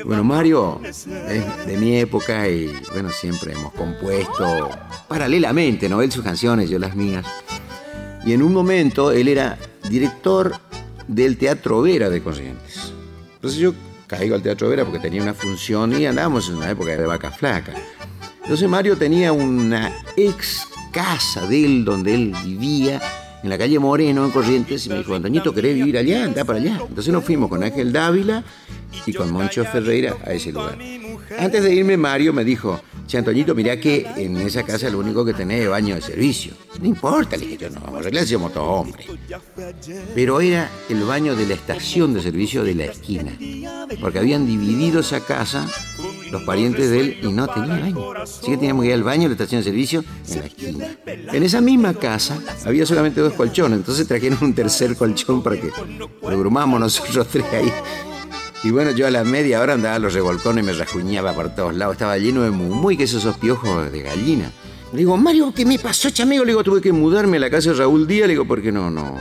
Bueno, 0.06 0.24
Mario 0.24 0.82
es 0.84 1.06
de 1.06 1.78
mi 1.78 1.98
época 1.98 2.48
y 2.48 2.72
bueno, 2.92 3.12
siempre 3.12 3.54
hemos 3.54 3.74
compuesto 3.74 4.70
paralelamente, 5.08 5.90
¿no? 5.90 6.02
Él 6.02 6.12
sus 6.12 6.24
canciones, 6.24 6.70
yo 6.70 6.80
las 6.80 6.96
mías. 6.96 7.26
Y 8.26 8.34
en 8.34 8.42
un 8.42 8.54
momento 8.54 9.12
él 9.12 9.28
era 9.28 9.58
director 9.90 10.54
del 11.08 11.38
Teatro 11.38 11.82
Vera 11.82 12.10
de 12.10 12.22
Corrientes. 12.22 12.94
Entonces 13.36 13.60
yo 13.60 13.74
caigo 14.08 14.36
al 14.36 14.42
Teatro 14.42 14.70
Vera 14.70 14.84
porque 14.84 15.00
tenía 15.00 15.22
una 15.22 15.34
función 15.34 16.00
y 16.00 16.06
andábamos 16.06 16.50
en 16.50 16.56
una 16.56 16.72
época 16.72 16.96
de 16.96 17.06
vaca 17.06 17.32
flaca. 17.32 17.74
Entonces 18.42 18.68
Mario 18.70 18.98
tenía 18.98 19.34
una 19.34 19.92
ex 20.16 20.68
casa 20.92 21.46
de 21.46 21.66
él 21.66 21.86
donde 21.86 22.16
él 22.16 22.34
vivía 22.46 23.02
en 23.44 23.50
la 23.50 23.58
calle 23.58 23.78
Moreno, 23.78 24.26
en 24.26 24.32
Corrientes, 24.32 24.86
y 24.86 24.90
me 24.90 24.98
dijo, 24.98 25.14
Antoñito, 25.14 25.54
¿querés 25.54 25.76
vivir 25.76 25.98
allá? 25.98 26.24
Anda 26.24 26.44
para 26.44 26.60
allá. 26.60 26.80
Entonces 26.88 27.14
nos 27.14 27.24
fuimos 27.24 27.50
con 27.50 27.64
Ángel 27.64 27.94
Dávila 27.94 28.44
y 29.06 29.14
con 29.14 29.32
Moncho 29.32 29.64
Ferreira 29.66 30.16
a 30.26 30.34
ese 30.34 30.52
lugar. 30.52 30.78
Antes 31.38 31.64
de 31.64 31.74
irme, 31.74 31.98
Mario 31.98 32.34
me 32.34 32.44
dijo, 32.44 32.80
Che, 33.08 33.18
Antoñito, 33.18 33.56
mirá 33.56 33.80
que 33.80 34.06
en 34.18 34.36
esa 34.36 34.64
casa 34.64 34.90
lo 34.90 35.00
único 35.00 35.24
que 35.24 35.34
tenés 35.34 35.64
es 35.64 35.70
baño 35.70 35.96
de 35.96 36.02
servicio. 36.02 36.52
No 36.82 36.88
importa, 36.88 37.38
le 37.38 37.46
dije 37.46 37.58
yo, 37.58 37.70
no, 37.70 37.80
vamos 37.80 37.96
a 37.96 38.00
arreglar 38.00 38.26
si 38.26 38.34
somos 38.34 38.52
todos 38.52 38.68
hombres. 38.68 39.08
Pero 40.14 40.42
era 40.42 40.70
el 40.90 41.04
baño 41.04 41.34
de 41.34 41.48
la 41.48 41.54
estación 41.54 42.14
de 42.14 42.22
servicio 42.22 42.66
de 42.66 42.76
la 42.76 42.86
esquina. 42.86 43.32
Porque 44.02 44.20
habían 44.20 44.46
dividido 44.46 45.00
esa 45.00 45.22
casa 45.22 45.66
los 46.32 46.44
parientes 46.44 46.90
de 46.90 47.00
él 47.00 47.18
y 47.24 47.32
no 47.32 47.48
tenía 47.48 47.80
baño. 47.80 48.12
Así 48.12 48.52
que 48.52 48.58
teníamos 48.58 48.84
que 48.84 48.90
ir 48.90 48.94
al 48.96 49.04
baño 49.04 49.24
de 49.24 49.30
la 49.30 49.34
estación 49.36 49.62
de 49.62 49.64
servicio 49.64 50.04
en 50.28 50.40
la 50.40 50.46
esquina. 50.46 50.98
En 51.06 51.44
esa 51.44 51.62
misma 51.62 51.94
casa 51.94 52.38
había 52.66 52.86
solamente 52.86 53.22
dos 53.22 53.34
colchones, 53.34 53.80
entonces 53.80 54.06
trajeron 54.06 54.40
un 54.42 54.54
tercer 54.54 54.98
colchón 54.98 55.42
para 55.42 55.56
que 55.56 55.72
lo 56.22 56.50
nosotros 56.50 57.28
tres 57.32 57.46
ahí. 57.54 57.72
Y 58.68 58.72
bueno, 58.72 58.92
yo 58.92 59.08
a 59.08 59.12
la 59.12 59.24
media 59.24 59.62
hora 59.62 59.76
andaba 59.76 59.96
a 59.96 60.00
los 60.00 60.14
revolcones 60.14 60.62
y 60.62 60.68
me 60.68 60.74
rasguñaba 60.74 61.32
por 61.34 61.56
todos 61.56 61.74
lados. 61.74 61.94
Estaba 61.94 62.18
lleno 62.18 62.44
de 62.44 62.52
muy 62.52 62.98
que 62.98 63.04
esos 63.04 63.38
piojos 63.38 63.90
de 63.90 64.02
gallina. 64.02 64.52
Le 64.92 65.00
digo, 65.00 65.16
Mario, 65.16 65.54
¿qué 65.56 65.66
me 65.66 65.80
pasó, 65.80 66.10
chamigo? 66.10 66.44
Le 66.44 66.52
digo, 66.52 66.66
tuve 66.66 66.82
que 66.82 66.92
mudarme 66.92 67.38
a 67.38 67.40
la 67.40 67.50
casa 67.50 67.70
de 67.70 67.78
Raúl 67.78 68.06
Díaz. 68.06 68.28
Le 68.28 68.34
digo, 68.34 68.46
porque 68.46 68.74
no, 68.74 68.92
no, 68.92 69.16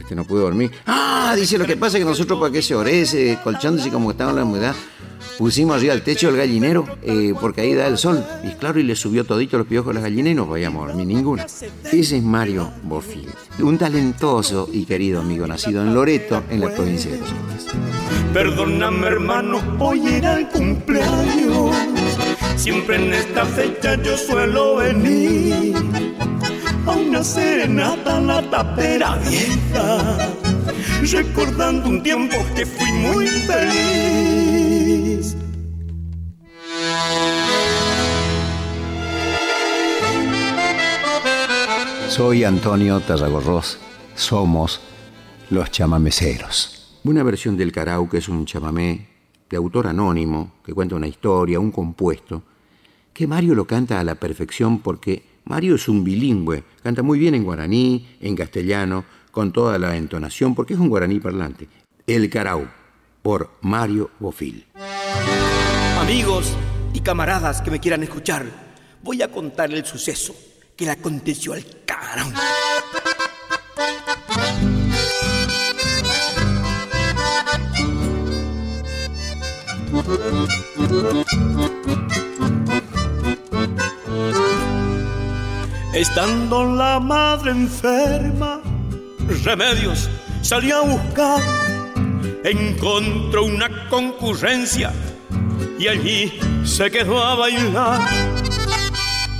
este 0.00 0.16
no 0.16 0.24
pude 0.24 0.40
dormir. 0.40 0.72
Ah, 0.86 1.34
dice, 1.36 1.56
lo 1.56 1.66
que 1.66 1.76
pasa 1.76 1.98
es 1.98 2.04
que 2.04 2.10
nosotros 2.10 2.40
para 2.40 2.50
que 2.50 2.62
se 2.62 2.74
orece, 2.74 3.38
colchándose 3.44 3.90
como 3.90 4.10
estaba 4.10 4.30
en 4.30 4.36
la 4.38 4.44
humedad, 4.44 4.74
pusimos 5.40 5.76
arriba 5.76 5.94
al 5.94 6.02
techo 6.02 6.26
del 6.26 6.36
gallinero 6.36 6.84
eh, 7.02 7.32
porque 7.40 7.62
ahí 7.62 7.72
da 7.72 7.86
el 7.86 7.96
sol. 7.96 8.22
Y 8.44 8.50
claro, 8.56 8.78
y 8.78 8.82
le 8.82 8.94
subió 8.94 9.24
todito 9.24 9.56
los 9.56 9.66
piojos 9.66 9.90
a 9.90 9.94
las 9.94 10.02
gallinas 10.02 10.32
y 10.32 10.34
no 10.34 10.46
podíamos 10.46 10.86
dormir 10.86 11.06
ninguno. 11.06 11.42
Ese 11.90 12.18
es 12.18 12.22
Mario 12.22 12.70
Bofil, 12.82 13.26
un 13.60 13.78
talentoso 13.78 14.68
y 14.70 14.84
querido 14.84 15.18
amigo 15.18 15.46
nacido 15.46 15.80
en 15.80 15.94
Loreto, 15.94 16.42
en 16.50 16.60
la 16.60 16.68
provincia 16.68 17.10
de 17.10 17.18
Corrientes. 17.20 17.66
Perdóname 18.34 19.06
hermano, 19.06 19.62
hoy 19.78 20.06
era 20.08 20.38
el 20.40 20.48
cumpleaños. 20.48 21.74
Siempre 22.56 22.96
en 22.96 23.14
esta 23.14 23.46
fecha 23.46 23.94
yo 24.02 24.18
suelo 24.18 24.76
venir 24.76 25.74
a 26.86 26.90
una 26.90 27.24
serenata 27.24 28.20
la 28.20 28.42
tapera 28.50 29.16
vieja, 29.16 30.18
recordando 31.10 31.88
un 31.88 32.02
tiempo 32.02 32.36
que 32.54 32.66
fui 32.66 32.92
muy 32.92 33.26
feliz. 33.26 34.59
Soy 42.08 42.44
Antonio 42.44 43.00
Tarragorros. 43.00 43.78
Somos 44.14 44.80
los 45.48 45.70
chamameceros. 45.70 47.00
Una 47.04 47.22
versión 47.22 47.56
del 47.56 47.72
carau 47.72 48.08
que 48.08 48.18
es 48.18 48.28
un 48.28 48.44
chamamé 48.44 49.08
de 49.48 49.56
autor 49.56 49.86
anónimo 49.86 50.52
que 50.64 50.74
cuenta 50.74 50.96
una 50.96 51.08
historia, 51.08 51.58
un 51.58 51.70
compuesto, 51.70 52.42
que 53.12 53.26
Mario 53.26 53.54
lo 53.54 53.66
canta 53.66 53.98
a 53.98 54.04
la 54.04 54.14
perfección 54.14 54.80
porque 54.80 55.22
Mario 55.44 55.74
es 55.74 55.88
un 55.88 56.04
bilingüe, 56.04 56.62
canta 56.82 57.02
muy 57.02 57.18
bien 57.18 57.34
en 57.34 57.44
guaraní, 57.44 58.06
en 58.20 58.36
castellano, 58.36 59.04
con 59.30 59.52
toda 59.52 59.78
la 59.78 59.96
entonación, 59.96 60.54
porque 60.54 60.74
es 60.74 60.80
un 60.80 60.88
guaraní 60.88 61.20
parlante. 61.20 61.68
El 62.06 62.28
Carau, 62.28 62.66
por 63.22 63.50
Mario 63.60 64.10
Bofil. 64.18 64.66
Amigos 65.98 66.56
y 66.92 67.00
camaradas 67.00 67.62
que 67.62 67.70
me 67.70 67.80
quieran 67.80 68.02
escuchar, 68.02 68.46
voy 69.02 69.22
a 69.22 69.30
contar 69.30 69.70
el 69.72 69.84
suceso 69.84 70.34
que 70.76 70.84
le 70.84 70.92
aconteció 70.92 71.52
al 71.52 71.64
Carau. 71.84 72.30
Estando 85.92 86.64
la 86.76 86.98
madre 86.98 87.50
enferma, 87.50 88.62
remedios 89.44 90.08
salí 90.42 90.70
a 90.70 90.80
buscar. 90.80 91.69
Encontró 92.44 93.44
una 93.44 93.88
concurrencia 93.88 94.92
y 95.78 95.88
allí 95.88 96.38
se 96.64 96.90
quedó 96.90 97.22
a 97.22 97.34
bailar. 97.34 98.00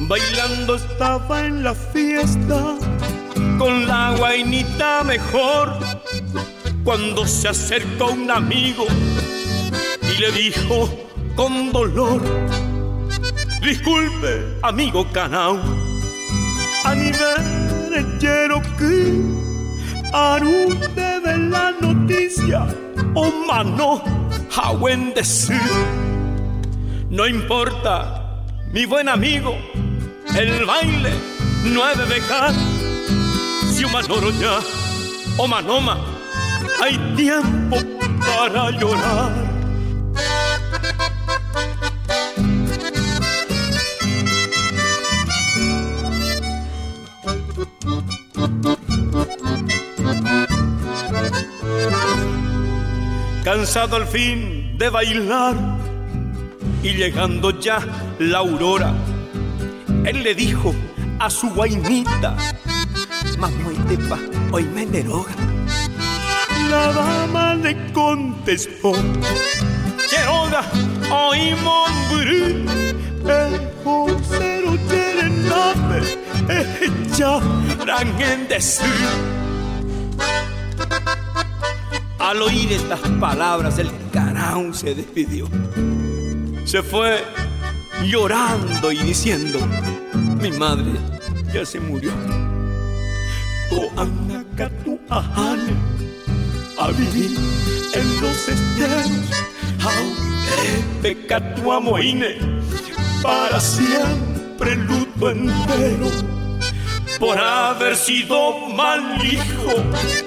Bailando 0.01 0.77
estaba 0.77 1.45
en 1.45 1.63
la 1.63 1.75
fiesta 1.75 2.77
con 3.59 3.87
la 3.87 4.15
guainita 4.17 5.05
mejor. 5.05 5.79
Cuando 6.85 7.27
se 7.27 7.49
acercó 7.49 8.13
un 8.13 8.31
amigo 8.31 8.87
y 10.03 10.21
le 10.21 10.33
dijo 10.33 10.91
con 11.37 11.73
dolor: 11.73 12.23
Disculpe, 13.63 14.59
amigo 14.63 15.07
Canao 15.13 15.59
a 16.85 16.95
nivel 16.95 18.19
quiero 18.19 18.61
que 18.79 19.21
arute 20.13 21.21
de 21.21 21.39
la 21.39 21.73
noticia 21.81 22.67
o 23.15 23.31
mano 23.47 24.03
a 24.57 24.73
buen 24.73 25.15
decir. 25.15 25.61
No 27.09 27.27
importa, 27.27 28.43
mi 28.73 28.87
buen 28.87 29.09
amigo, 29.09 29.57
el 30.37 30.65
baile 30.65 31.13
no 31.65 31.85
ha 31.85 31.95
de 31.95 32.07
dejar. 32.07 32.55
Si 33.73 33.85
un 33.85 33.93
ya 34.41 34.61
o 35.37 35.47
manoma, 35.47 35.99
hay 36.83 36.97
tiempo 37.17 37.77
para 38.21 38.71
llorar. 38.71 39.33
Cansado 53.53 53.97
al 53.97 54.07
fin 54.07 54.79
de 54.79 54.89
bailar 54.91 55.57
y 56.85 56.91
llegando 56.91 57.51
ya 57.59 57.81
la 58.21 58.39
aurora, 58.39 58.95
él 60.05 60.23
le 60.23 60.37
dijo 60.37 60.73
a 61.19 61.29
su 61.29 61.51
guainita, 61.51 62.37
tepa, 63.89 64.21
hoy 64.53 64.63
me 64.67 64.87
deroga. 64.87 65.33
La 66.71 66.93
dama 66.93 67.57
le 67.57 67.93
contestó, 67.93 68.93
Cheroga, 70.09 70.63
hoy 71.11 71.53
mombrí, 71.65 72.67
el 73.27 73.61
posero 73.83 74.77
es 76.49 77.19
ya 77.19 77.41
en 78.21 78.47
decir. 78.47 78.87
Al 82.31 82.43
oír 82.43 82.71
estas 82.71 83.01
palabras, 83.19 83.81
el 83.81 83.91
carao 84.13 84.73
se 84.73 84.95
despidió. 84.95 85.49
Se 86.65 86.81
fue 86.81 87.25
llorando 88.05 88.93
y 88.93 88.99
diciendo, 88.99 89.59
mi 90.41 90.53
madre 90.53 90.93
ya 91.53 91.67
se 91.67 91.81
murió. 91.81 92.13
ahane, 95.09 95.73
a 96.79 96.93
vivir 96.93 97.37
en 97.95 98.21
los 98.21 98.49
esteros, 98.49 99.11
a 101.35 101.55
tu 101.57 101.73
amoine, 101.73 102.39
para 103.25 103.59
siempre 103.59 104.77
luto 104.77 105.31
entero 105.33 106.30
por 107.21 107.39
haber 107.39 107.95
sido 107.95 108.69
mal 108.71 109.25
hijo. 109.25 109.75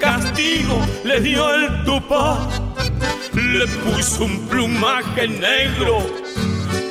Castigo 0.00 0.78
le 1.04 1.20
dio 1.20 1.54
el 1.54 1.84
tupá, 1.84 2.48
le 3.34 3.66
puso 3.66 4.24
un 4.24 4.46
plumaje 4.46 5.28
negro 5.28 5.98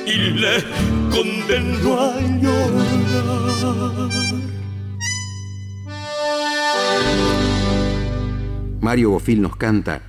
y 0.05 0.17
le 0.31 0.63
condenó 1.09 2.01
a 2.01 2.19
llorar. 2.41 3.13
Mario 8.81 9.11
Bofil 9.11 9.41
nos 9.41 9.55
canta 9.55 10.01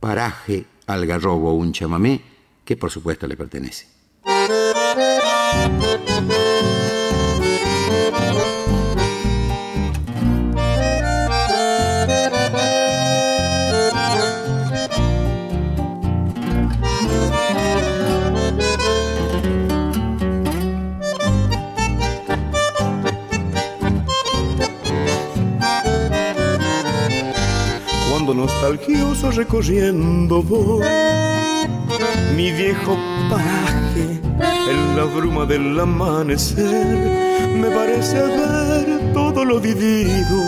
Paraje 0.00 0.64
al 0.88 1.06
Garrobo, 1.06 1.54
un 1.54 1.72
chamamé 1.72 2.20
que 2.64 2.76
por 2.76 2.90
supuesto 2.90 3.28
le 3.28 3.36
pertenece. 3.36 3.86
Nostalgioso 28.34 29.30
recorriendo 29.30 30.42
voy 30.42 30.86
mi 32.36 32.52
viejo 32.52 32.96
paraje 33.28 34.20
en 34.70 34.96
la 34.96 35.04
bruma 35.04 35.44
del 35.44 35.78
amanecer 35.78 37.30
me 37.60 37.70
parece 37.70 38.16
ver 38.16 39.12
todo 39.12 39.44
lo 39.44 39.60
vivido. 39.60 40.40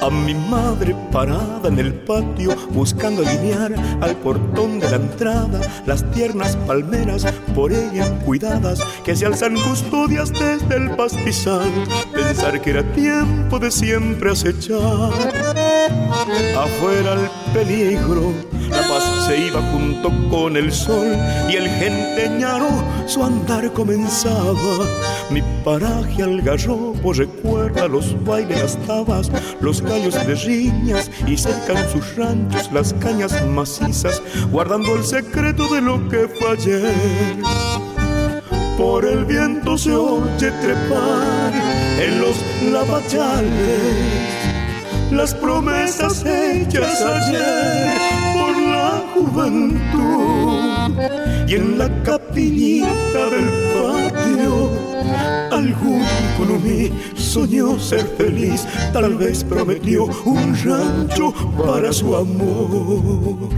A 0.00 0.08
mi 0.08 0.32
madre 0.32 0.96
parada 1.12 1.68
en 1.68 1.78
el 1.78 1.92
patio 1.92 2.56
buscando 2.70 3.22
alinear 3.22 3.74
al 4.00 4.16
portón 4.16 4.80
de 4.80 4.88
la 4.88 4.96
entrada 4.96 5.60
las 5.84 6.10
tiernas 6.12 6.56
palmeras 6.56 7.26
por 7.54 7.70
ella 7.70 8.08
cuidadas 8.24 8.80
que 9.04 9.14
se 9.14 9.26
alzan 9.26 9.56
custodias 9.56 10.32
desde 10.32 10.76
el 10.76 10.90
pastizal. 10.96 11.70
Pensar 12.14 12.62
que 12.62 12.70
era 12.70 12.82
tiempo 12.94 13.58
de 13.58 13.70
siempre 13.70 14.30
acechar 14.30 15.59
afuera 16.56 17.14
el 17.14 17.52
peligro 17.52 18.50
la 18.70 18.86
paz 18.86 19.26
se 19.26 19.36
iba 19.36 19.60
junto 19.72 20.10
con 20.30 20.56
el 20.56 20.72
sol 20.72 21.08
y 21.50 21.56
el 21.56 21.68
genteñaro 21.68 22.68
su 23.06 23.22
andar 23.24 23.72
comenzaba. 23.72 24.86
Mi 25.30 25.42
paraje 25.64 26.22
al 26.22 26.40
garrobo 26.40 27.12
recuerda 27.12 27.88
los 27.88 28.14
bailes, 28.24 28.60
las 28.60 28.86
tabas, 28.86 29.30
los 29.60 29.82
gallos 29.82 30.14
de 30.26 30.34
riñas 30.36 31.10
y 31.26 31.36
cercan 31.36 31.90
sus 31.90 32.16
ranchos 32.16 32.70
las 32.72 32.94
cañas 32.94 33.34
macizas, 33.46 34.22
guardando 34.52 34.94
el 34.94 35.04
secreto 35.04 35.66
de 35.74 35.80
lo 35.80 36.08
que 36.08 36.28
fue 36.28 36.52
ayer. 36.52 36.94
Por 38.78 39.04
el 39.04 39.24
viento 39.24 39.76
se 39.76 39.94
oye 39.94 40.50
trepar 40.62 41.52
en 41.98 42.20
los 42.20 42.36
lavachales 42.72 44.39
las 45.10 45.34
promesas 45.34 46.24
hechas 46.24 47.02
ayer 47.02 47.98
por 48.34 48.56
la 48.56 49.02
juventud 49.14 50.60
y 51.48 51.54
en 51.54 51.78
la 51.78 51.88
capillita 52.02 53.30
del 53.30 53.48
patio 53.74 54.70
algún 55.50 56.04
mí 56.62 56.90
soñó 57.14 57.78
ser 57.78 58.06
feliz, 58.16 58.66
tal 58.92 59.14
vez 59.14 59.44
prometió 59.44 60.04
un 60.24 60.56
rancho 60.64 61.32
para 61.56 61.92
su 61.92 62.16
amor. 62.16 63.50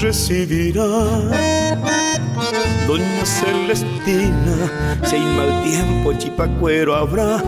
Recibirá. 0.00 0.86
Doña 2.86 3.24
Celestina, 3.24 4.98
si 5.04 5.16
hay 5.16 5.22
mal 5.36 5.62
tiempo, 5.64 6.12
chipacuero 6.14 6.94
habrá 6.94 7.42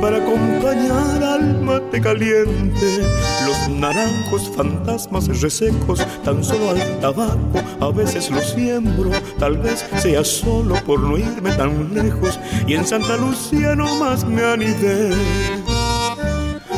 para 0.00 0.18
acompañar 0.18 1.22
al 1.22 1.62
mate 1.62 2.00
caliente. 2.00 3.00
Los 3.46 3.68
naranjos, 3.68 4.50
fantasmas 4.54 5.40
resecos, 5.40 6.04
tan 6.24 6.42
solo 6.44 6.70
al 6.70 7.00
tabaco, 7.00 7.60
a 7.80 7.90
veces 7.90 8.30
lo 8.30 8.40
siembro, 8.42 9.10
tal 9.38 9.58
vez 9.58 9.86
sea 9.98 10.24
solo 10.24 10.74
por 10.84 11.00
no 11.00 11.16
irme 11.16 11.52
tan 11.52 11.94
lejos. 11.94 12.38
Y 12.66 12.74
en 12.74 12.86
Santa 12.86 13.16
Lucía 13.16 13.74
no 13.74 13.94
más 13.96 14.24
me 14.24 14.44
anidé. 14.44 15.10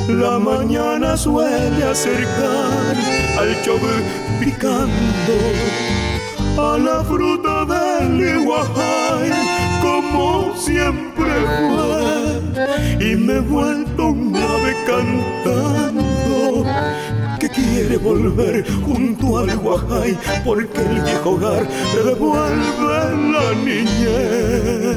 La 0.08 0.38
mañana 0.38 1.16
suele 1.18 1.84
acercar 1.84 2.96
al 3.38 3.62
chover 3.62 4.02
picando 4.40 5.36
a 6.56 6.78
la 6.78 7.04
fruta 7.04 7.66
del 7.66 8.40
iguajay 8.40 9.30
como 9.82 10.56
siempre 10.56 11.30
fue 11.58 13.06
y 13.06 13.16
me 13.16 13.34
he 13.34 13.40
vuelto 13.40 14.06
un 14.06 14.34
ave 14.34 14.74
cantando 14.86 16.64
que 17.38 17.50
quiere 17.50 17.98
volver 17.98 18.64
junto 18.82 19.38
al 19.38 19.54
guajay 19.58 20.16
porque 20.42 20.80
el 20.80 21.02
viejo 21.02 21.32
hogar 21.32 21.68
devuelve 21.94 23.14
la 23.32 23.52
niñez. 23.62 24.96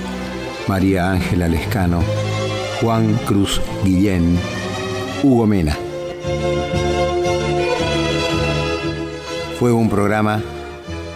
María 0.67 1.11
Ángela 1.11 1.47
Lescano, 1.47 2.01
Juan 2.79 3.13
Cruz 3.25 3.61
Guillén, 3.83 4.37
Hugo 5.23 5.45
Mena. 5.47 5.77
Fue 9.59 9.71
un 9.71 9.89
programa 9.89 10.41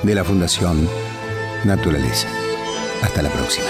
de 0.04 0.16
la 0.16 0.24
Fundación 0.24 0.88
Naturaleza. 1.64 2.28
Hasta 3.02 3.22
la 3.22 3.30
próxima. 3.30 3.68